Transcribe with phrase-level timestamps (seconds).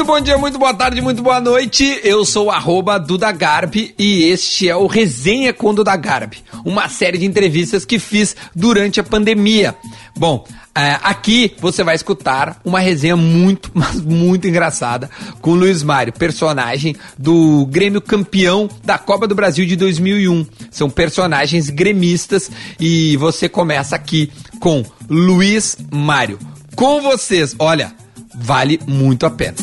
[0.00, 2.00] Muito bom dia, muito boa tarde, muito boa noite.
[2.02, 7.18] Eu sou arroba Duda Garbi e este é o Resenha com Duda Garbi, uma série
[7.18, 9.76] de entrevistas que fiz durante a pandemia.
[10.16, 15.10] Bom, é, aqui você vai escutar uma resenha muito, mas muito engraçada
[15.42, 20.46] com o Luiz Mário, personagem do Grêmio campeão da Copa do Brasil de 2001.
[20.70, 26.38] São personagens gremistas e você começa aqui com Luiz Mário.
[26.74, 27.92] Com vocês, olha,
[28.34, 29.56] vale muito a pena.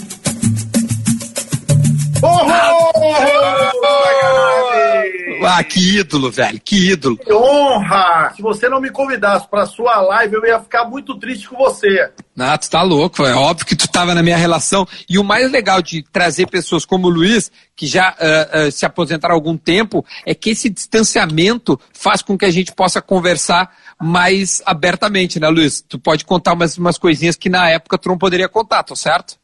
[5.58, 7.18] Ah, que ídolo, velho, que ídolo.
[7.18, 8.32] Que honra!
[8.36, 12.12] Se você não me convidasse para sua live, eu ia ficar muito triste com você.
[12.38, 14.88] Ah, tu tá louco, é óbvio que tu tava na minha relação.
[15.10, 18.86] E o mais legal de trazer pessoas como o Luiz, que já uh, uh, se
[18.86, 23.72] aposentaram há algum tempo, é que esse distanciamento faz com que a gente possa conversar
[24.00, 25.82] mais abertamente, né, Luiz?
[25.82, 29.38] Tu pode contar umas, umas coisinhas que na época tu não poderia contar, tá certo?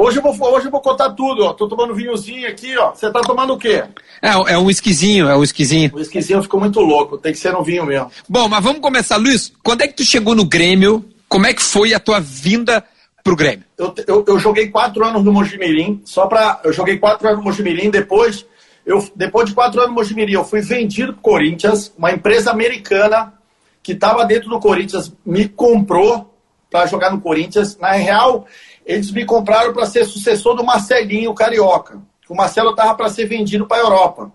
[0.00, 1.52] Hoje eu, vou, hoje eu vou contar tudo, ó.
[1.52, 2.94] Tô tomando vinhozinho aqui, ó.
[2.94, 3.84] Você tá tomando o quê?
[4.22, 5.90] É, é um esquisinho, é um esquisinho.
[5.94, 8.10] O esquisinho ficou muito louco, tem que ser um vinho mesmo.
[8.26, 9.52] Bom, mas vamos começar, Luiz.
[9.62, 11.04] Quando é que tu chegou no Grêmio?
[11.28, 12.82] Como é que foi a tua vinda
[13.22, 13.66] pro Grêmio?
[13.76, 16.62] Eu, eu, eu joguei quatro anos no Mojimirim, só pra.
[16.64, 18.46] Eu joguei quatro anos no Mojimirim, depois.
[18.86, 23.34] Eu, depois de quatro anos no Mojimirim, eu fui vendido pro Corinthians, uma empresa americana
[23.82, 26.30] que estava dentro do Corinthians me comprou
[26.70, 27.76] para jogar no Corinthians.
[27.76, 28.46] Na real,
[28.84, 32.00] eles me compraram para ser sucessor do Marcelinho Carioca.
[32.28, 34.32] O Marcelo estava para ser vendido para a Europa.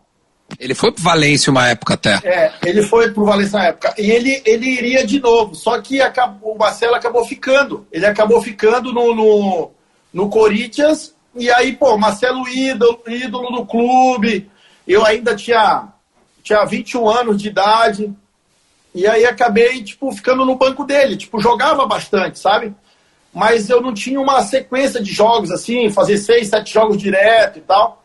[0.59, 2.19] Ele foi para Valência uma época até.
[2.23, 3.95] É, ele foi para o Valência na época.
[3.97, 7.87] E ele, ele iria de novo, só que acabou, o Marcelo acabou ficando.
[7.91, 9.71] Ele acabou ficando no, no,
[10.13, 11.13] no Corinthians.
[11.35, 14.49] E aí, pô, Marcelo ídolo, ídolo do clube.
[14.87, 15.89] Eu ainda tinha,
[16.43, 18.13] tinha 21 anos de idade.
[18.93, 21.17] E aí acabei, tipo, ficando no banco dele.
[21.17, 22.73] Tipo, jogava bastante, sabe?
[23.35, 27.61] Mas eu não tinha uma sequência de jogos, assim, fazer seis, sete jogos direto e
[27.61, 28.01] tal.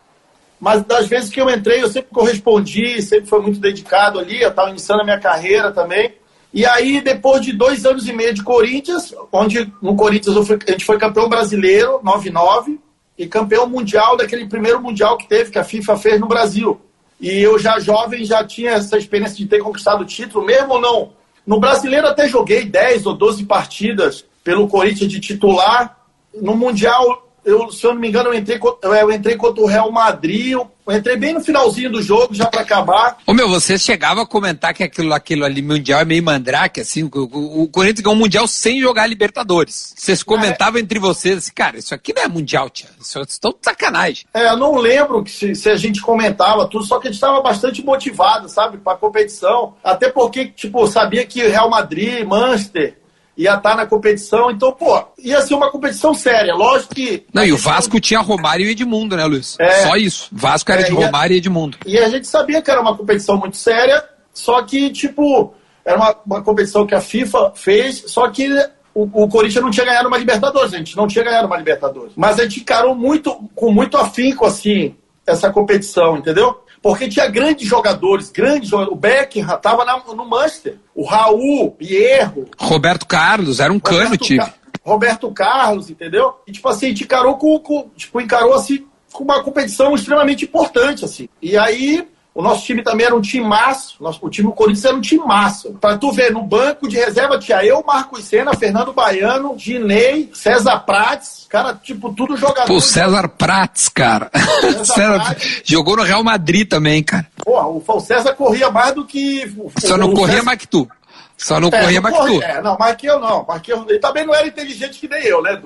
[0.58, 4.42] Mas das vezes que eu entrei, eu sempre correspondi, sempre foi muito dedicado ali.
[4.42, 6.12] Eu estava iniciando a minha carreira também.
[6.52, 10.72] E aí, depois de dois anos e meio de Corinthians, onde no Corinthians fui, a
[10.72, 12.80] gente foi campeão brasileiro, 9-9,
[13.16, 16.80] e campeão mundial daquele primeiro mundial que teve, que a FIFA fez no Brasil.
[17.20, 20.80] E eu já jovem já tinha essa experiência de ter conquistado o título, mesmo ou
[20.80, 21.12] não.
[21.46, 25.98] No brasileiro até joguei 10 ou 12 partidas pelo Corinthians de titular.
[26.34, 29.90] No Mundial eu, se eu não me engano, eu entrei, eu entrei contra o Real
[29.90, 33.16] Madrid, eu entrei bem no finalzinho do jogo, já para acabar.
[33.26, 37.04] Ô meu, você chegava a comentar que aquilo, aquilo ali, Mundial, é meio mandrake, assim,
[37.04, 39.94] o, o, Corinthians ganhou um Mundial sem jogar Libertadores.
[39.96, 40.82] Vocês comentavam é.
[40.82, 44.26] entre vocês, assim, cara, isso aqui não é Mundial, tia, isso é tão sacanagem.
[44.34, 47.16] É, eu não lembro que se, se, a gente comentava tudo, só que a gente
[47.16, 49.74] estava bastante motivado, sabe, pra competição.
[49.82, 52.99] Até porque, tipo, sabia que Real Madrid, Manchester,
[53.40, 54.50] ia estar tá na competição.
[54.50, 56.54] Então, pô, ia ser uma competição séria.
[56.54, 57.24] Lógico que.
[57.32, 59.56] Não, e o Vasco tinha Romário e Edmundo, né, Luiz?
[59.58, 60.28] É, só isso.
[60.30, 61.78] Vasco era é, de Romário e, Edmundo.
[61.86, 66.16] E a gente sabia que era uma competição muito séria, só que, tipo, era uma,
[66.26, 68.46] uma competição que a FIFA fez, só que
[68.94, 72.12] o, o, Corinthians não tinha ganhado uma Libertadores, a gente não tinha ganhado uma Libertadores.
[72.14, 74.94] Mas a gente encarou muito, com muito afinco, assim,
[75.26, 76.62] essa competição, entendeu?
[76.82, 78.96] Porque tinha grandes jogadores, grandes jogadores.
[78.96, 80.78] O Beckham estava no Manchester.
[80.94, 82.48] O Raul, Hierro.
[82.58, 84.38] Roberto Carlos, era um Roberto cano, time.
[84.38, 84.54] Ca...
[84.82, 86.34] Roberto Carlos, entendeu?
[86.46, 90.44] E, tipo assim, a gente encarou com, com, tipo, encarou assim com uma competição extremamente
[90.44, 91.28] importante, assim.
[91.42, 93.94] E aí, o nosso time também era um time massa.
[94.20, 95.70] O time do Corinthians era um time massa.
[95.80, 100.78] Pra tu ver, no banco de reserva tinha eu, Marcos Senna, Fernando Baiano, Ginei, César
[100.80, 101.46] Prates.
[101.48, 102.68] Cara, tipo, tudo jogador.
[102.68, 104.30] Pô, César Prates, cara.
[104.60, 105.62] César César Prates.
[105.64, 107.26] Jogou no Real Madrid também, cara.
[107.44, 109.52] Porra, o César corria mais do que.
[109.78, 110.44] Só não corria César...
[110.44, 110.88] mais que tu.
[111.36, 112.42] Só não é, corria mais que tu.
[112.42, 113.44] É, não, mais que eu não.
[113.46, 113.86] Mais que eu...
[113.88, 115.60] Ele também não era inteligente que nem eu, né?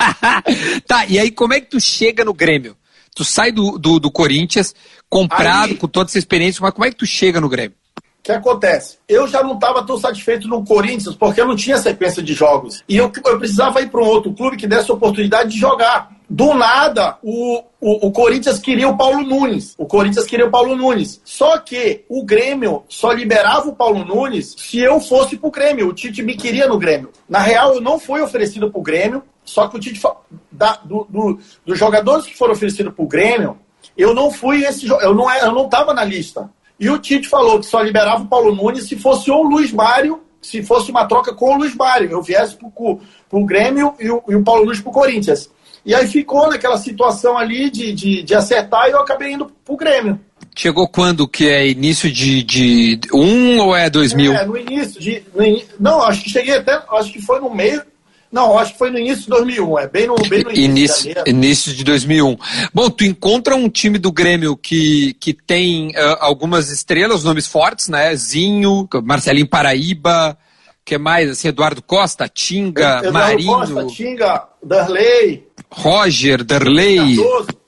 [0.86, 2.76] tá, e aí como é que tu chega no Grêmio?
[3.14, 4.74] Tu sai do, do, do Corinthians,
[5.08, 7.76] comprado, Aí, com toda essa experiência, mas como é que tu chega no Grêmio?
[8.20, 8.98] O que acontece?
[9.08, 12.84] Eu já não estava tão satisfeito no Corinthians, porque eu não tinha sequência de jogos.
[12.86, 16.10] E eu, eu precisava ir para um outro clube que desse oportunidade de jogar.
[16.28, 19.74] Do nada, o, o, o, Corinthians queria o Paulo Nunes.
[19.78, 21.20] O Corinthians queria o Paulo Nunes.
[21.24, 25.88] Só que o Grêmio só liberava o Paulo Nunes se eu fosse pro Grêmio.
[25.88, 27.10] O Tite me queria no Grêmio.
[27.26, 29.24] Na real, eu não fui oferecido pro Grêmio.
[29.42, 30.00] Só que o Tite,
[30.52, 33.58] da, do, do, dos jogadores que foram oferecidos pro Grêmio,
[33.96, 36.50] eu não fui esse eu não eu não estava na lista.
[36.80, 40.20] E o Tite falou que só liberava o Paulo Nunes se fosse o Luiz Mário,
[40.40, 42.10] se fosse uma troca com o Luiz Mário.
[42.10, 45.50] Eu viesse pro, pro Grêmio e o, e o Paulo Nunes pro Corinthians.
[45.84, 49.76] E aí ficou naquela situação ali de, de, de acertar e eu acabei indo pro
[49.76, 50.18] Grêmio.
[50.56, 51.28] Chegou quando?
[51.28, 54.32] Que é início de, de um ou é 2000?
[54.32, 55.00] É, no início.
[55.00, 55.62] De, no in...
[55.78, 56.82] Não, acho que cheguei até.
[56.90, 57.82] Acho que foi no meio
[58.30, 61.10] Não, acho que foi no início de 2001, é bem no, bem no início.
[61.10, 62.36] Início, início de 2001.
[62.72, 67.88] Bom, tu encontra um time do Grêmio que, que tem uh, algumas estrelas, nomes fortes,
[67.88, 68.14] né?
[68.14, 70.38] Zinho, Marcelinho Paraíba,
[70.84, 71.28] que mais?
[71.28, 73.52] Assim, Eduardo Costa, Tinga, Eduardo Marinho.
[73.52, 75.48] Costa, Tinga, Darley.
[75.68, 77.16] Roger, Darley.
[77.16, 77.59] Cardoso.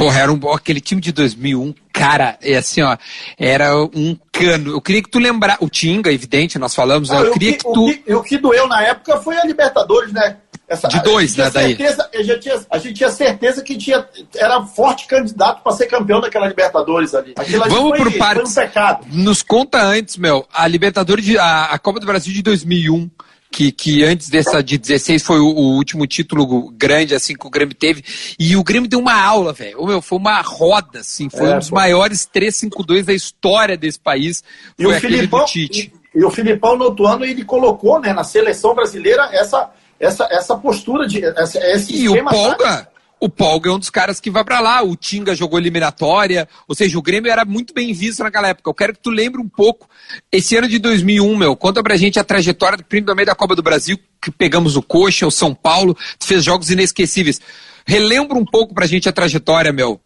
[0.00, 2.96] Porra, era um, aquele time de 2001, cara, é assim, ó,
[3.38, 4.70] era um cano.
[4.70, 7.20] Eu queria que tu lembrasse, o Tinga, evidente, nós falamos, né?
[7.20, 7.84] Eu queria que, que tu...
[7.84, 10.38] O que, o que doeu na época foi a Libertadores, né?
[10.66, 11.76] Essa, de dois, né, daí?
[11.76, 12.08] Certeza,
[12.40, 17.14] tinha, a gente tinha certeza que tinha, era forte candidato para ser campeão daquela Libertadores
[17.14, 17.34] ali.
[17.68, 18.56] Vamos foi, por partes.
[18.56, 19.22] Um.
[19.22, 23.10] Nos conta antes, meu, a Libertadores, de, a, a Copa do Brasil de 2001,
[23.50, 27.50] que, que antes dessa de 16 foi o, o, último título grande assim que o
[27.50, 28.04] Grêmio teve.
[28.38, 30.00] E o Grêmio deu uma aula, velho.
[30.00, 31.28] Foi uma roda, assim.
[31.28, 31.74] Foi é, um dos pô.
[31.74, 34.44] maiores 3-5-2 da história desse país.
[34.78, 38.22] E foi o Filipão, e, e, o Filipão, no outro ano, ele colocou né, na
[38.22, 41.24] seleção brasileira essa, essa, essa postura de.
[41.24, 42.88] Essa, esse e o Polga,
[43.20, 44.82] o Polga é um dos caras que vai para lá.
[44.82, 46.48] O Tinga jogou eliminatória.
[46.66, 48.70] Ou seja, o Grêmio era muito bem visto naquela época.
[48.70, 49.88] Eu quero que tu lembre um pouco.
[50.32, 53.54] Esse ano de 2001, meu, conta pra gente a trajetória do primeiro meio da Copa
[53.54, 55.94] do Brasil, que pegamos o Coxa, o São Paulo.
[56.18, 57.40] Tu fez jogos inesquecíveis.
[57.86, 60.00] Relembra um pouco pra gente a trajetória, meu.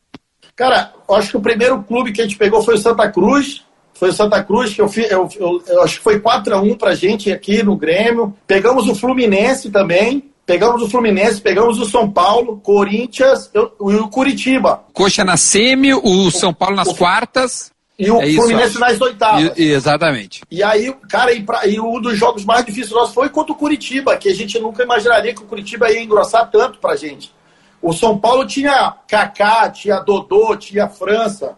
[0.56, 3.64] Cara, acho que o primeiro clube que a gente pegou foi o Santa Cruz.
[3.94, 7.30] Foi o Santa Cruz, que eu, eu, eu, eu acho que foi 4x1 pra gente
[7.30, 8.36] aqui no Grêmio.
[8.44, 10.33] Pegamos o Fluminense também.
[10.46, 14.84] Pegamos o Fluminense, pegamos o São Paulo, Corinthians e o Curitiba.
[14.92, 17.72] Coxa na semi, o São Paulo nas o, quartas.
[17.98, 19.52] E o é Fluminense isso, nas oitavas.
[19.56, 20.42] E, exatamente.
[20.50, 23.56] E aí, cara, e, pra, e, um dos jogos mais difíceis nossos foi contra o
[23.56, 27.32] Curitiba, que a gente nunca imaginaria que o Curitiba ia engrossar tanto pra gente.
[27.80, 31.56] O São Paulo tinha Kaká, tinha Dodô, tinha França.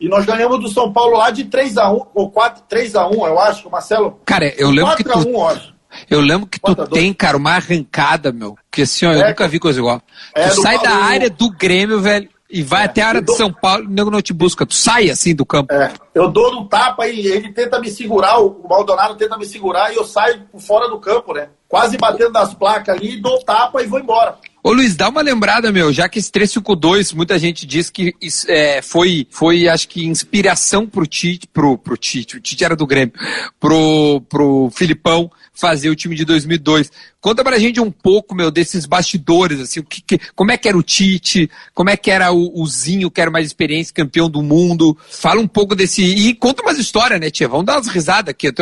[0.00, 4.20] E nós ganhamos do São Paulo lá de 3x1, ou 4, 3x1, eu acho, Marcelo.
[4.24, 5.36] Cara, eu lembro 4 que tu...
[5.36, 5.77] 1, acho.
[6.08, 8.56] Eu lembro que tu tem, cara, uma arrancada, meu.
[8.70, 10.02] Que assim, ó, eu é, nunca vi coisa igual.
[10.34, 13.34] É, tu sai da área do Grêmio, velho, e vai é, até a área dou...
[13.34, 14.64] de São Paulo, o nego não te busca.
[14.64, 15.72] Tu sai assim do campo.
[15.72, 19.92] É, eu dou no tapa e ele tenta me segurar, o Maldonado tenta me segurar
[19.92, 21.48] e eu saio por fora do campo, né?
[21.68, 24.38] Quase batendo nas placas ali, dou tapa e vou embora.
[24.62, 28.14] Ô Luiz, dá uma lembrada, meu, já que esse 352, muita gente diz que
[28.48, 32.86] é, foi, foi, acho que, inspiração pro Tite, pro, pro Tite, o Tite era do
[32.86, 33.12] Grêmio,
[33.60, 36.90] pro, pro Filipão fazer o time de 2002.
[37.20, 40.68] Conta pra gente um pouco, meu, desses bastidores, assim, o que, que como é que
[40.68, 44.30] era o Tite, como é que era o, o Zinho, que era mais experiência, campeão
[44.30, 44.96] do mundo.
[45.10, 46.02] Fala um pouco desse.
[46.02, 47.48] E conta umas histórias, né, tia?
[47.48, 48.52] Vamos dar umas risadas aqui.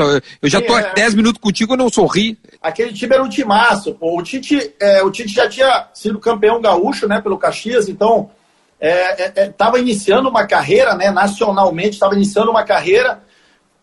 [0.41, 1.17] Eu já tô há 10 é.
[1.17, 2.39] minutos contigo e não sorri.
[2.63, 3.95] Aquele time era um timaço.
[3.95, 4.19] Pô.
[4.19, 8.31] O Tite, é, o Tite já tinha sido campeão gaúcho, né, pelo Caxias, então
[8.81, 13.23] estava é, é, iniciando uma carreira, né, nacionalmente, estava iniciando uma carreira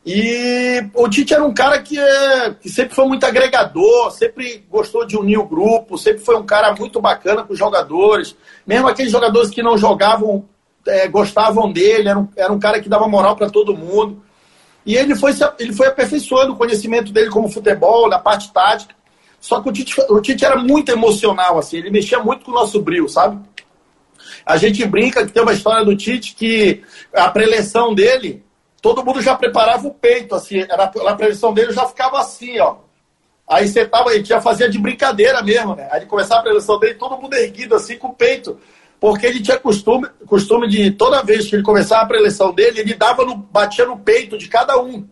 [0.05, 5.05] e o Tite era um cara que, é, que sempre foi muito agregador, sempre gostou
[5.05, 8.35] de unir o grupo, sempre foi um cara muito bacana com os jogadores.
[8.67, 10.45] Mesmo aqueles jogadores que não jogavam,
[10.85, 14.21] é, gostavam dele, era um, era um cara que dava moral para todo mundo.
[14.85, 18.93] E ele foi, ele foi aperfeiçoando o conhecimento dele como futebol, na parte tática.
[19.39, 22.55] Só que o Tite, o Tite era muito emocional, assim, ele mexia muito com o
[22.55, 23.39] nosso brilho, sabe?
[24.45, 26.83] A gente brinca que tem uma história do Tite que
[27.13, 28.43] a preleção dele
[28.83, 32.75] todo mundo já preparava o peito, assim, era, a previsão dele já ficava assim, ó.
[33.49, 35.87] Aí você tava, ele já fazia de brincadeira mesmo, né?
[35.89, 38.59] Aí começava a previsão dele, todo mundo erguido assim com o peito.
[38.99, 42.93] Porque ele tinha costume, costume de, toda vez que ele começava a preleção dele, ele
[42.93, 45.07] dava no, batia no peito de cada um.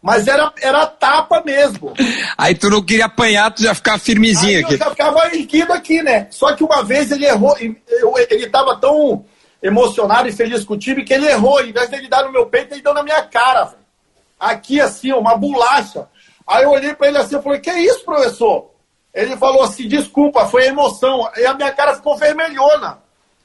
[0.00, 1.94] Mas era, era tapa mesmo.
[2.38, 4.74] Aí tu não queria apanhar, tu já ficava firmezinho Aí aqui.
[4.74, 6.28] Eu já ficava erguido aqui, né?
[6.30, 9.24] Só que uma vez ele errou, ele tava tão
[9.64, 11.60] emocionado e feliz com o time, que ele errou.
[11.64, 13.64] Em vez dele dar no meu peito, ele deu na minha cara.
[13.64, 13.78] Véio.
[14.38, 16.06] Aqui, assim, uma bolacha.
[16.46, 18.70] Aí eu olhei para ele assim e falei, que isso, professor?
[19.14, 21.26] Ele falou assim, desculpa, foi emoção.
[21.36, 22.98] E a minha cara ficou vermelhona.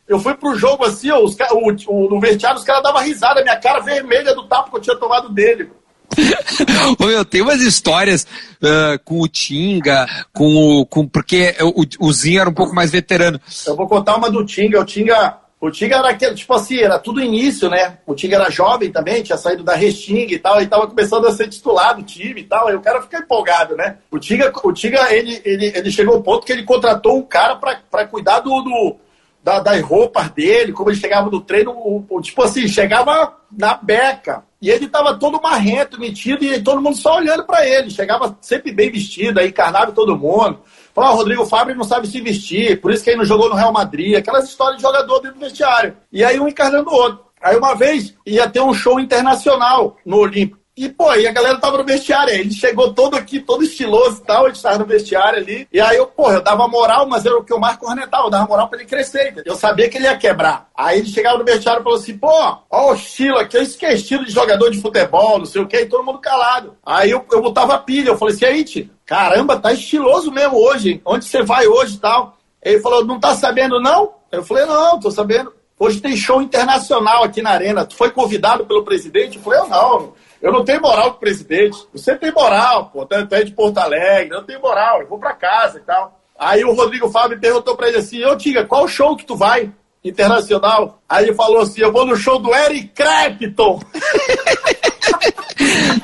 [0.08, 3.60] Eu fui pro jogo assim, os, o, o, no vestiário os caras davam risada, minha
[3.60, 5.72] cara vermelha do tapa que eu tinha tomado dele.
[7.00, 8.26] Ô, meu, tem umas histórias
[8.62, 10.86] uh, com o Tinga, com o.
[10.88, 13.40] Com, porque o, o Zinho era um pouco mais veterano.
[13.68, 14.82] Eu vou contar uma do Tinga.
[14.82, 17.98] O Tinga, o Tiga era aquele, tipo assim, era tudo início, né?
[18.06, 21.32] O Tiga era jovem também, tinha saído da Resting e tal, e tava começando a
[21.34, 23.98] ser titular do time e tal, aí o cara fica empolgado, né?
[24.10, 27.58] O Tiga, o Tiga ele, ele, ele chegou ao ponto que ele contratou um cara
[27.58, 28.96] para cuidar do, do
[29.44, 33.76] da, das roupas dele, como ele chegava no treino, o, o, tipo assim, chegava na
[33.76, 34.44] beca.
[34.62, 37.90] E ele tava todo marrento, metido, e todo mundo só olhando para ele.
[37.90, 40.60] Chegava sempre bem vestido, aí encarnava todo mundo.
[41.00, 43.56] Falou, ah, Rodrigo Fábio não sabe se vestir, por isso que ele não jogou no
[43.56, 44.18] Real Madrid.
[44.18, 45.96] Aquelas histórias de jogador dentro do vestiário.
[46.12, 47.24] E aí um encarnando o outro.
[47.42, 50.60] Aí uma vez ia ter um show internacional no Olímpico.
[50.76, 52.34] E, pô, e a galera tava no vestiário.
[52.34, 54.46] Ele chegou todo aqui, todo estiloso e tal.
[54.46, 55.68] A gente tava no vestiário ali.
[55.74, 58.28] E aí eu, pô, eu dava moral, mas era o que o Marco cornetava.
[58.28, 59.42] Eu dava moral pra ele crescer.
[59.46, 60.70] Eu sabia que ele ia quebrar.
[60.74, 62.30] Aí ele chegava no vestiário e falou assim: pô,
[62.70, 63.58] ó o estilo aqui.
[63.58, 65.82] Isso que é estilo de jogador de futebol, não sei o quê.
[65.82, 66.78] E todo mundo calado.
[66.86, 68.10] Aí eu, eu botava pilha.
[68.10, 71.02] Eu falei assim: aí, tio, caramba, tá estiloso mesmo hoje.
[71.04, 72.38] Onde você vai hoje e tal?
[72.62, 74.14] Ele falou: não tá sabendo não?
[74.32, 75.52] Eu falei: não, tô sabendo.
[75.80, 77.86] Hoje tem show internacional aqui na Arena.
[77.86, 79.38] Tu foi convidado pelo presidente?
[79.38, 80.14] Eu falei: eu não.
[80.40, 81.76] Eu não tenho moral com o presidente.
[81.92, 83.04] Você tem moral, pô.
[83.04, 84.38] Tu é de Porto Alegre.
[84.38, 85.02] Eu tenho moral.
[85.02, 86.20] Eu vou pra casa e tal.
[86.38, 89.72] Aí o Rodrigo Fábio perguntou pra ele assim: Ô, Tiga, qual show que tu vai?
[90.06, 91.02] Internacional.
[91.10, 93.80] Aí ele falou assim: Eu vou no show do Eric Clapton.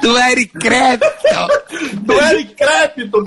[0.06, 1.48] do Eric Clapton.
[2.02, 3.24] do Eric Clapton.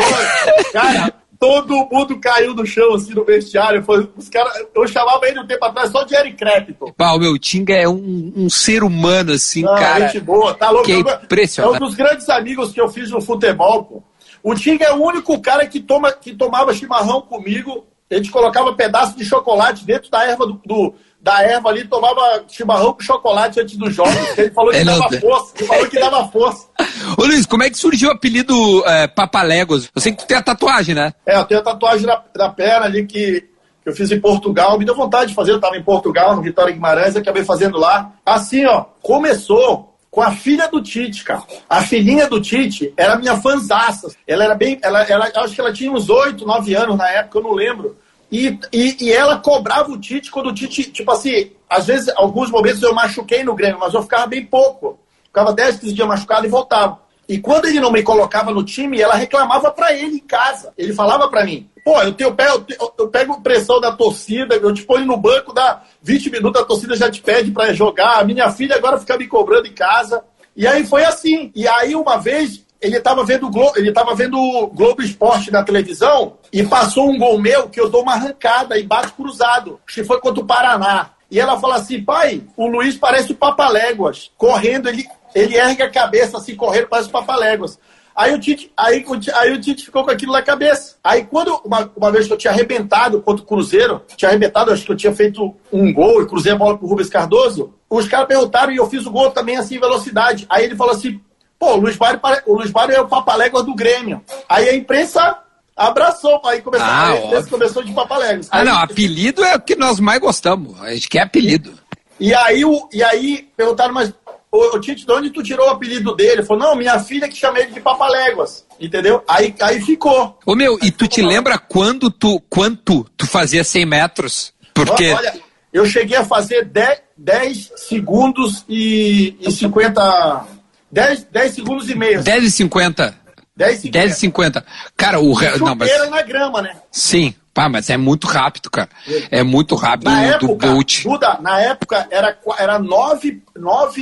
[0.72, 3.82] Cara, todo mundo caiu no chão, assim, no vestiário.
[3.82, 6.94] Foi, os cara, eu chamava ele um tempo atrás só de Eric Clapton.
[6.96, 10.08] O meu Tinga é um, um ser humano, assim, Não, cara.
[10.08, 10.86] Gente boa, tá louco.
[10.86, 11.74] Que é impressionante.
[11.74, 14.02] É um dos grandes amigos que eu fiz no futebol, pô.
[14.42, 17.86] O Tinga é o único cara que, toma, que tomava chimarrão comigo.
[18.10, 22.44] A gente colocava pedaço de chocolate dentro da erva do, do da erva ali, tomava
[22.48, 24.14] chimarrão com chocolate antes dos jogos.
[24.38, 25.54] Ele falou que é, dava força.
[25.58, 26.67] Ele falou que dava força.
[27.16, 28.54] Ô Luiz, como é que surgiu o apelido
[28.86, 29.88] é, Papaléguas?
[29.94, 31.12] Eu sei que tu tem a tatuagem, né?
[31.26, 33.40] É, eu tenho a tatuagem na, na perna ali que,
[33.82, 34.78] que eu fiz em Portugal.
[34.78, 38.12] Me deu vontade de fazer, eu estava em Portugal, no Vitória Guimarães, acabei fazendo lá.
[38.24, 41.42] Assim, ó, começou com a filha do Tite, cara.
[41.68, 44.08] A filhinha do Tite era minha fanzaça.
[44.26, 44.78] Ela era bem.
[44.82, 47.96] Ela, ela, acho que ela tinha uns 8, 9 anos na época, eu não lembro.
[48.30, 52.50] E, e, e, ela cobrava o Tite quando o Tite, tipo assim, às vezes, alguns
[52.50, 54.98] momentos eu machuquei no Grêmio, mas eu ficava bem pouco.
[55.28, 56.98] Ficava 10, 15 dias machucado e voltava.
[57.28, 60.72] E quando ele não me colocava no time, ela reclamava para ele em casa.
[60.78, 64.72] Ele falava para mim: pô, eu, tenho, eu, eu, eu pego pressão da torcida, eu
[64.72, 68.20] te ponho no banco, dá 20 minutos, a torcida já te pede para jogar.
[68.20, 70.24] A minha filha agora fica me cobrando em casa.
[70.56, 71.52] E aí foi assim.
[71.54, 74.36] E aí, uma vez, ele estava vendo Globo, ele tava vendo
[74.68, 78.84] Globo Esporte na televisão e passou um gol meu que eu dou uma arrancada e
[78.84, 81.10] bato cruzado, que foi contra o Paraná.
[81.30, 84.30] E ela fala assim, pai, o Luiz parece o Papaléguas.
[84.36, 87.78] Correndo, ele, ele ergue a cabeça assim, correndo, parece o Papaléguas.
[88.18, 89.04] Aí o, Tite, aí,
[89.36, 90.96] aí o Tite ficou com aquilo na cabeça.
[91.04, 94.84] Aí quando, uma, uma vez que eu tinha arrebentado contra o Cruzeiro, tinha arrebentado, acho
[94.84, 98.26] que eu tinha feito um gol e cruzei a bola pro Rubens Cardoso, os caras
[98.26, 100.46] perguntaram e eu fiz o gol também assim em velocidade.
[100.50, 101.20] Aí ele falou assim,
[101.60, 104.20] pô, o Luiz Mário, o Luiz Mário é o Papaléguas do Grêmio.
[104.48, 105.38] Aí a imprensa
[105.76, 108.48] abraçou, aí começou, ah, aí começou de Papaléguas.
[108.50, 110.80] Ah, não, apelido é o que nós mais gostamos.
[110.82, 111.72] A gente quer apelido.
[112.18, 114.12] E aí, e aí perguntaram, mas
[114.58, 116.32] o Tite, de onde tu tirou o apelido dele?
[116.32, 118.64] Ele falou, não, minha filha que chamei ele de Papaléguas.
[118.80, 119.22] Entendeu?
[119.28, 120.38] Aí, aí ficou.
[120.44, 124.52] Ô meu, e tu te lembra quando tu, quanto tu fazia 100 metros?
[124.74, 125.12] Porque...
[125.12, 125.34] Olha,
[125.72, 130.46] eu cheguei a fazer 10, 10 segundos e, e 50...
[130.90, 132.22] 10, 10 segundos e meio.
[132.22, 133.14] 10 e 50.
[133.56, 134.64] 10 e 10 e 50.
[134.96, 135.34] Cara, o...
[135.58, 136.10] Não, mas...
[136.10, 136.76] na grama, né?
[136.90, 137.34] Sim.
[137.58, 138.88] Pá, mas é muito rápido, cara.
[139.32, 141.02] É muito rápido na do época, Bolt.
[141.02, 144.00] Duda, na época era, era nove, nove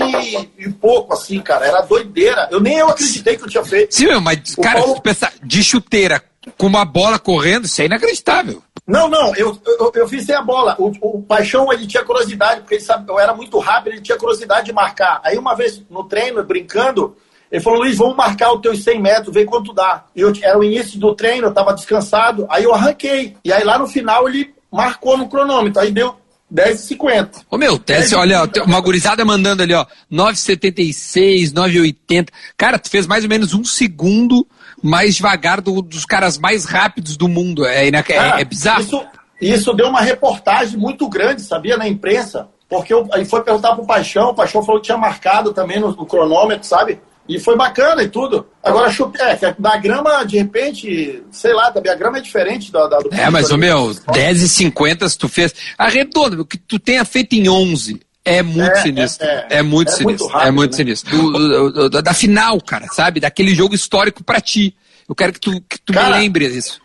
[0.58, 1.66] e pouco, assim, cara.
[1.66, 2.50] Era doideira.
[2.52, 3.94] Eu nem eu acreditei que eu tinha feito.
[3.94, 5.00] Sim, meu, mas, o cara, Paulo...
[5.00, 6.22] pensar, de chuteira,
[6.58, 8.62] com uma bola correndo, isso é inacreditável.
[8.86, 10.76] Não, não, eu, eu, eu fiz sem a bola.
[10.78, 14.18] O, o Paixão, ele tinha curiosidade, porque ele sabe, eu era muito rápido, ele tinha
[14.18, 15.18] curiosidade de marcar.
[15.24, 17.16] Aí uma vez no treino, brincando,
[17.50, 20.04] ele falou, Luiz, vamos marcar os teus 100 metros, vê quanto dá.
[20.14, 23.36] E eu, era o início do treino, eu estava descansado, aí eu arranquei.
[23.44, 26.16] E aí lá no final ele marcou no cronômetro, aí deu
[26.52, 27.44] 10,50.
[27.50, 32.28] Ô meu, Tess, olha, uma gurizada mandando ali, ó, 9,76, 9,80.
[32.56, 34.46] Cara, tu fez mais ou menos um segundo
[34.82, 37.64] mais devagar do, dos caras mais rápidos do mundo.
[37.64, 38.80] É, é, Cara, é bizarro.
[38.80, 39.04] Isso,
[39.40, 42.48] isso deu uma reportagem muito grande, sabia, na imprensa.
[42.68, 45.92] Porque eu, aí foi perguntar pro Paixão, o Paixão falou que tinha marcado também no,
[45.92, 47.00] no cronômetro, sabe?
[47.28, 48.46] E foi bacana e tudo.
[48.62, 52.98] Agora, é, na grama, de repente, sei lá, também a grama é diferente da, da
[52.98, 55.52] do É, mas, o meu, 10 e 50 se tu fez.
[55.76, 59.26] Arredonda, o que tu tenha feito em 11 é muito é, sinistro.
[59.26, 60.04] É, é, é muito é sinistro.
[60.04, 60.76] Muito rápido, é muito né?
[60.76, 61.16] sinistro.
[61.16, 63.18] Do, do, do, da final, cara, sabe?
[63.18, 64.76] Daquele jogo histórico pra ti.
[65.08, 66.80] Eu quero que tu, que tu cara, me lembre disso.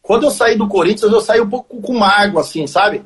[0.00, 3.02] Quando eu saí do Corinthians, eu saí um pouco com mágoa, assim, sabe?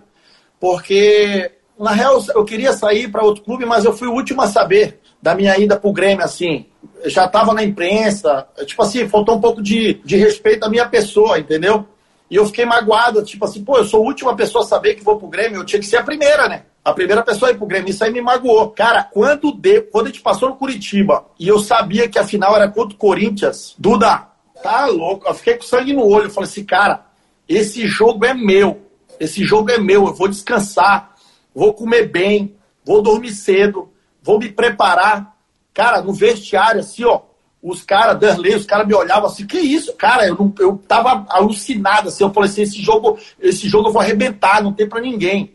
[0.61, 4.47] Porque, na real, eu queria sair para outro clube, mas eu fui o último a
[4.47, 6.67] saber da minha ida pro Grêmio, assim
[7.07, 11.39] já estava na imprensa, tipo assim, faltou um pouco de, de respeito à minha pessoa,
[11.39, 11.87] entendeu?
[12.31, 15.05] E eu fiquei magoado, tipo assim, pô, eu sou a última pessoa a saber que
[15.05, 16.65] vou pro Grêmio, eu tinha que ser a primeira, né?
[16.85, 18.71] A primeira pessoa a ir pro Grêmio, isso aí me magoou.
[18.71, 22.55] Cara, quando, de, quando a gente passou no Curitiba e eu sabia que a final
[22.55, 24.29] era contra o Corinthians, Duda,
[24.63, 27.07] tá louco, eu fiquei com sangue no olho, eu falei assim, cara,
[27.49, 28.83] esse jogo é meu,
[29.21, 31.15] esse jogo é meu, eu vou descansar,
[31.55, 33.89] vou comer bem, vou dormir cedo,
[34.23, 35.36] vou me preparar
[35.77, 37.21] Cara, no vestiário, assim, ó,
[37.63, 40.27] os caras, Darley, os caras me olhavam assim, que isso, cara?
[40.27, 44.01] Eu, não, eu tava alucinado, assim, eu falei assim, esse jogo, esse jogo eu vou
[44.01, 45.53] arrebentar, não tem para ninguém.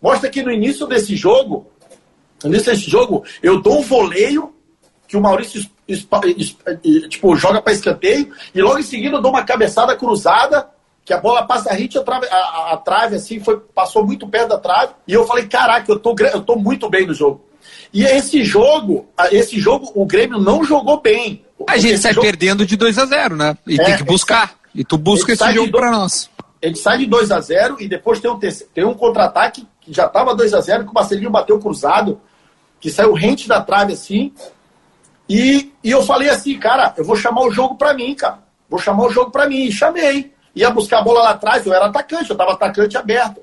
[0.00, 1.66] Mostra que no início desse jogo,
[2.44, 4.54] no início desse jogo, eu dou um voleio
[5.08, 5.68] que o Maurício
[7.08, 10.70] tipo, joga para escanteio, e logo em seguida eu dou uma cabeçada cruzada,
[11.04, 14.28] que a bola passa a hit, a trave, a, a trave assim, foi, passou muito
[14.28, 17.45] perto da trave, e eu falei, caraca, eu tô, eu tô muito bem no jogo.
[17.96, 21.42] E esse jogo, esse jogo, o Grêmio não jogou bem.
[21.66, 22.26] A gente esse sai jogo...
[22.26, 23.56] perdendo de 2 a 0 né?
[23.66, 24.54] E é, tem que buscar.
[24.74, 26.28] E tu busca esse jogo para nós.
[26.60, 30.06] Ele sai de 2 a 0 e depois tem um, tem um contra-ataque que já
[30.06, 32.20] tava 2 a 0 que o Marcelinho bateu cruzado,
[32.78, 34.30] que saiu rente da trave assim.
[35.26, 38.40] E, e eu falei assim, cara, eu vou chamar o jogo para mim, cara.
[38.68, 39.64] Vou chamar o jogo para mim.
[39.64, 40.34] E chamei.
[40.54, 43.40] Ia buscar a bola lá atrás, eu era atacante, eu tava atacante aberto.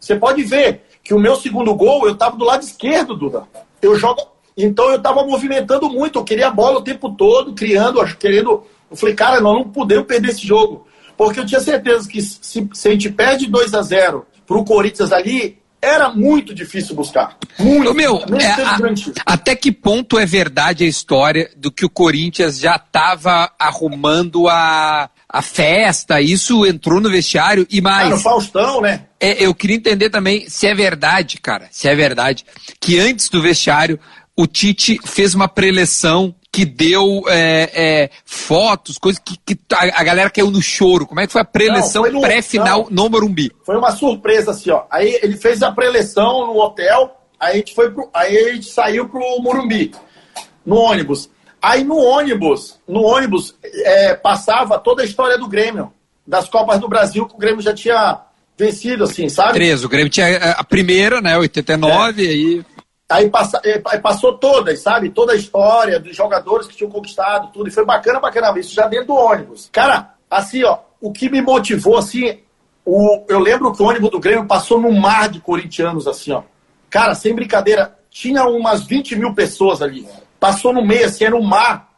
[0.00, 3.46] Você pode ver que o meu segundo gol, eu tava do lado esquerdo, Duda
[3.82, 4.22] eu jogo.
[4.56, 8.64] Então eu estava movimentando muito, eu queria a bola o tempo todo, criando, querendo.
[8.90, 10.86] Eu falei, cara, nós não podemos perder esse jogo.
[11.16, 14.64] Porque eu tinha certeza que se, se a gente perde 2 a 0 para o
[14.64, 17.36] Corinthians ali, era muito difícil buscar.
[17.58, 17.92] Muito.
[17.92, 22.76] Meu, é, a, até que ponto é verdade a história do que o Corinthians já
[22.76, 28.06] estava arrumando a, a festa, isso entrou no vestiário e mais.
[28.06, 29.06] Ah, no Faustão, né?
[29.22, 32.44] É, eu queria entender também se é verdade, cara, se é verdade,
[32.80, 34.00] que antes do vestiário
[34.36, 40.02] o Tite fez uma preleção que deu é, é, fotos, coisas que, que a, a,
[40.02, 41.06] galera caiu no choro.
[41.06, 43.52] Como é que foi a preleção pré-final no Morumbi?
[43.64, 44.84] Foi uma surpresa, assim, ó.
[44.90, 48.66] Aí ele fez a preleção no hotel, aí a gente, foi pro, aí a gente
[48.66, 49.92] saiu pro Morumbi,
[50.66, 51.30] no ônibus.
[51.60, 55.92] Aí no ônibus, no ônibus, é, passava toda a história do Grêmio,
[56.26, 58.20] das Copas do Brasil, que o Grêmio já tinha
[58.64, 59.54] vencido, assim, sabe?
[59.54, 62.28] Três, o Grêmio tinha a primeira, né, 89, é.
[62.28, 62.64] aí
[63.12, 65.10] Aí, passa, eh, aí passou todas, sabe?
[65.10, 67.68] Toda a história dos jogadores que tinham conquistado, tudo.
[67.68, 68.58] E foi bacana, bacana.
[68.58, 69.68] Isso já dentro do ônibus.
[69.70, 72.38] Cara, assim, ó, o que me motivou, assim,
[72.86, 76.42] o, eu lembro que o ônibus do Grêmio passou num mar de corintianos, assim, ó.
[76.88, 80.06] Cara, sem brincadeira, tinha umas 20 mil pessoas ali.
[80.40, 81.91] Passou no meio, assim, era um mar.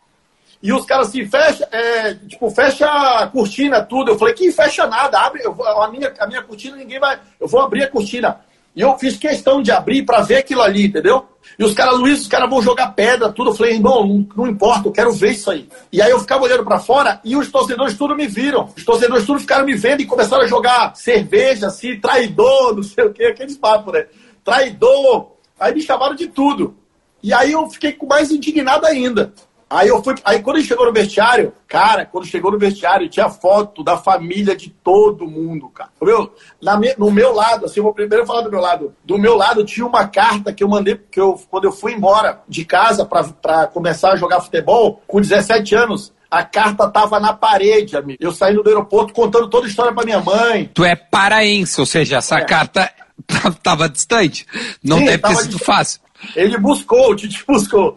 [0.65, 4.13] E os caras assim, fecha, é, tipo, fecha a cortina, tudo.
[4.13, 7.21] Eu falei, que fecha nada, abre, eu, a, minha, a minha cortina, ninguém vai.
[7.39, 8.41] Eu vou abrir a cortina.
[8.75, 11.27] E eu fiz questão de abrir para ver aquilo ali, entendeu?
[11.59, 13.51] E os caras, Luiz, os caras vão jogar pedra, tudo.
[13.51, 15.69] Eu falei, irmão, não, não importa, eu quero ver isso aí.
[15.93, 18.73] E aí eu ficava olhando para fora e os torcedores tudo me viram.
[18.75, 23.05] Os torcedores tudo ficaram me vendo e começaram a jogar cerveja, assim, traidor, não sei
[23.05, 24.07] o quê, aqueles papos, né?
[24.43, 25.33] Traidor.
[25.61, 26.75] Aí me chamaram de tudo.
[27.23, 29.31] E aí eu fiquei mais indignado ainda.
[29.69, 30.15] Aí eu fui.
[30.25, 34.71] Aí quando chegou no vestiário, cara, quando chegou no vestiário, tinha foto da família de
[34.71, 35.91] todo mundo, cara.
[36.01, 38.95] Meu, na me, no meu lado, assim, eu vou primeiro falar do meu lado.
[39.05, 42.41] Do meu lado tinha uma carta que eu mandei, que eu, quando eu fui embora
[42.49, 47.97] de casa para começar a jogar futebol, com 17 anos, a carta tava na parede,
[47.97, 48.19] amigo.
[48.21, 50.71] Eu saindo do aeroporto contando toda a história para minha mãe.
[50.75, 52.45] Tu é paraense, ou seja, essa é.
[52.45, 52.91] carta
[53.63, 54.47] tava distante.
[54.83, 56.01] Não Sim, deve ter sido fácil.
[56.35, 57.97] Ele buscou, o Tite buscou.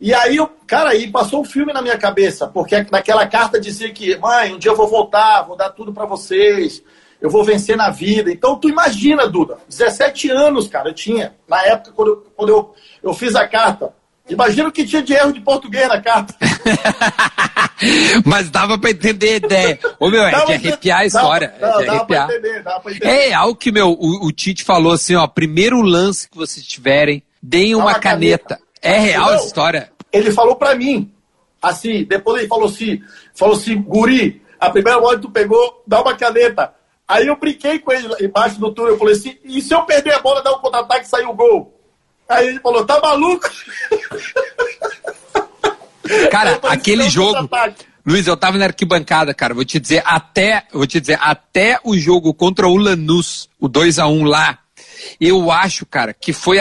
[0.00, 4.16] E aí, cara, aí passou um filme na minha cabeça, porque naquela carta dizia que,
[4.18, 6.82] mãe, um dia eu vou voltar, vou dar tudo para vocês,
[7.20, 8.30] eu vou vencer na vida.
[8.30, 12.74] Então, tu imagina, Duda, 17 anos, cara, eu tinha, na época, quando eu, quando eu,
[13.02, 13.92] eu fiz a carta.
[14.28, 16.34] Imagina o que tinha de erro de português na carta.
[18.26, 19.78] Mas dava pra entender a ideia.
[20.00, 21.54] Ô, meu, é de arrepiar a história.
[21.60, 22.26] Dava, é de arrepiar.
[22.26, 23.08] Dava pra entender, dava pra entender.
[23.08, 27.22] É algo que, meu, o, o Tite falou assim, ó, primeiro lance que vocês tiverem,
[27.40, 28.56] deem uma, uma caneta.
[28.56, 28.65] caneta.
[28.86, 29.92] É real essa história?
[30.12, 31.12] Ele falou para mim,
[31.60, 33.02] assim, depois ele falou assim,
[33.34, 36.74] falou assim, guri, a primeira bola que tu pegou, dá uma caneta.
[37.06, 40.14] Aí eu brinquei com ele embaixo do túnel, eu falei assim, e se eu perder
[40.14, 41.72] a bola, dar um contra-ataque e sair o gol?
[42.28, 43.48] Aí ele falou, tá maluco?
[46.30, 47.48] Cara, aquele jogo...
[48.06, 49.52] Luiz, eu tava na arquibancada, cara.
[49.52, 53.98] Vou te dizer, até, vou te dizer, até o jogo contra o Lanús, o 2
[53.98, 54.60] a 1 lá,
[55.20, 56.58] eu acho, cara, que foi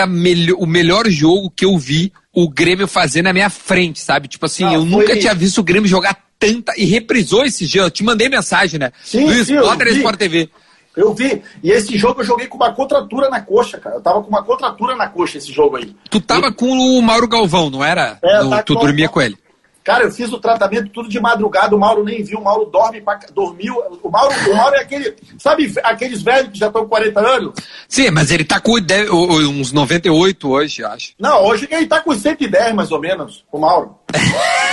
[0.57, 4.27] o melhor jogo que eu vi o Grêmio fazer na minha frente, sabe?
[4.27, 5.21] Tipo assim, eu nunca isso.
[5.21, 6.73] tinha visto o Grêmio jogar tanta.
[6.77, 7.81] E reprisou esse dia.
[7.81, 8.91] Eu te mandei mensagem, né?
[9.03, 10.49] Sim, Luiz, sim, bota na Sport TV.
[10.95, 11.41] Eu vi.
[11.61, 13.97] E esse jogo eu joguei com uma contratura na coxa, cara.
[13.97, 15.93] Eu tava com uma contratura na coxa esse jogo aí.
[16.09, 18.17] Tu tava com o Mauro Galvão, não era?
[18.23, 19.37] É, no, tu dormia com ele.
[19.85, 22.99] Cara, eu fiz o tratamento tudo de madrugada, o Mauro nem viu, o Mauro dorme,
[23.01, 23.75] pra, dormiu.
[24.01, 25.15] O Mauro, o Mauro é aquele.
[25.37, 27.53] Sabe aqueles velhos que já estão com 40 anos?
[27.87, 31.13] Sim, mas ele tá com uns 98 hoje, acho.
[31.19, 33.95] Não, hoje ele tá com 110 mais ou menos, o Mauro.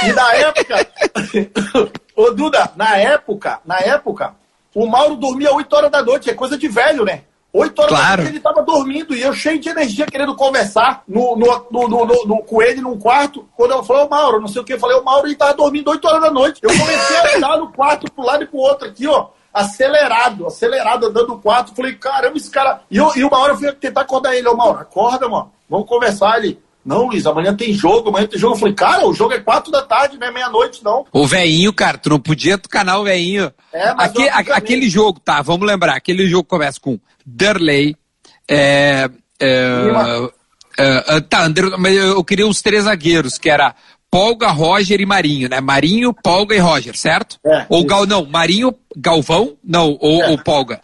[0.03, 0.89] E na época.
[2.17, 4.35] Ô, Duda, na época, na época,
[4.75, 7.25] o Mauro dormia 8 horas da noite, é coisa de velho, né?
[7.53, 8.11] 8 horas Claro.
[8.11, 12.07] da noite ele tava dormindo e eu cheio de energia querendo conversar no, no, no,
[12.27, 13.47] no- com ele num quarto.
[13.55, 15.53] Quando ela falou, ô Mauro, não sei o que, eu falei, o Mauro ele tava
[15.53, 16.61] dormindo 8 horas da noite.
[16.63, 19.29] Eu comecei a andar no quarto pro lado e pro outro aqui, ó.
[19.53, 21.75] Acelerado, acelerado, andando no quarto.
[21.75, 22.81] Falei, caramba, esse cara.
[22.91, 25.53] E, eu, e uma hora eu fui tentar acordar ele, ô Mauro, acorda, mano.
[25.69, 26.39] Vamos conversar.
[26.39, 28.55] Ele, não, Luiz, amanhã tem jogo, amanhã tem jogo.
[28.55, 31.05] Eu falei, cara, o jogo é 4 da tarde, não é meia-noite, não.
[31.13, 33.53] O veinho, cara, tu não podia tocar o veinho.
[33.73, 37.97] É, mas Aque- a- aquele jogo, tá, vamos lembrar, aquele jogo começa com Derley,
[38.49, 39.09] é,
[39.41, 40.29] é,
[40.79, 41.49] é, é, tá,
[41.89, 43.75] eu queria os três zagueiros, que era
[44.11, 45.61] Polga, Roger e Marinho, né?
[45.61, 47.39] Marinho, Polga e Roger, certo?
[47.47, 47.85] É, ou.
[47.85, 50.29] Gal, não, Marinho, Galvão, não, ou, É.
[50.31, 50.81] ou Polga.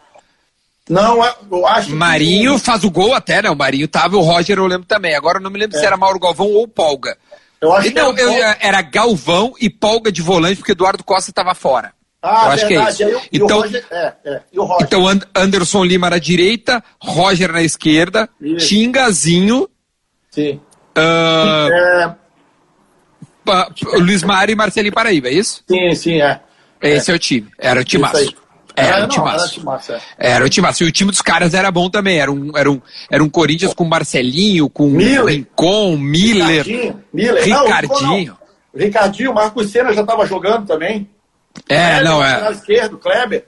[0.89, 3.51] Não, é- eu acho que- Marinho faz o gol até, né?
[3.51, 5.15] O Marinho tava, o Roger eu lembro também.
[5.15, 7.17] Agora eu não me lembro se era Mauro Galvão ou Polga.
[7.61, 11.33] Eu acho que Não, era eu- era Galvão e Polga de volante, porque Eduardo Costa
[11.33, 11.93] tava fora.
[12.23, 12.97] Ah, eu acho verdade.
[12.97, 13.29] que é isso.
[13.33, 14.41] Então, Roger- é, é.
[14.83, 18.67] Então And- Anderson Lima na direita, Roger na esquerda, Isso.
[18.69, 19.69] Tingazinho,
[20.31, 20.61] Sim.
[20.97, 22.11] ah, É,
[23.99, 25.63] Luiz Mário e Marcelinho Paraíba, é isso?
[25.69, 26.41] sim, sim, é.
[26.83, 27.49] Esse é, o time.
[27.59, 28.17] Era o timaço.
[28.19, 28.37] Isso aí.
[28.79, 29.39] Era É, o timaço.
[29.45, 30.01] Era timaço, é.
[30.19, 30.85] Era o timaço.
[30.85, 32.19] E o time dos caras era bom também.
[32.19, 35.35] Era um, era um, era um Corinthians com Marcelinho, com Miller.
[35.35, 37.45] Rincon, Miller, Ricardinho, Miller.
[37.45, 38.33] Ricardinho.
[38.33, 38.39] não.
[38.81, 41.09] Ricardinho, Marcos Senna já estava jogando também.
[41.69, 42.53] É, Kleber, não, é.
[42.53, 43.47] esquerdo, Kleber.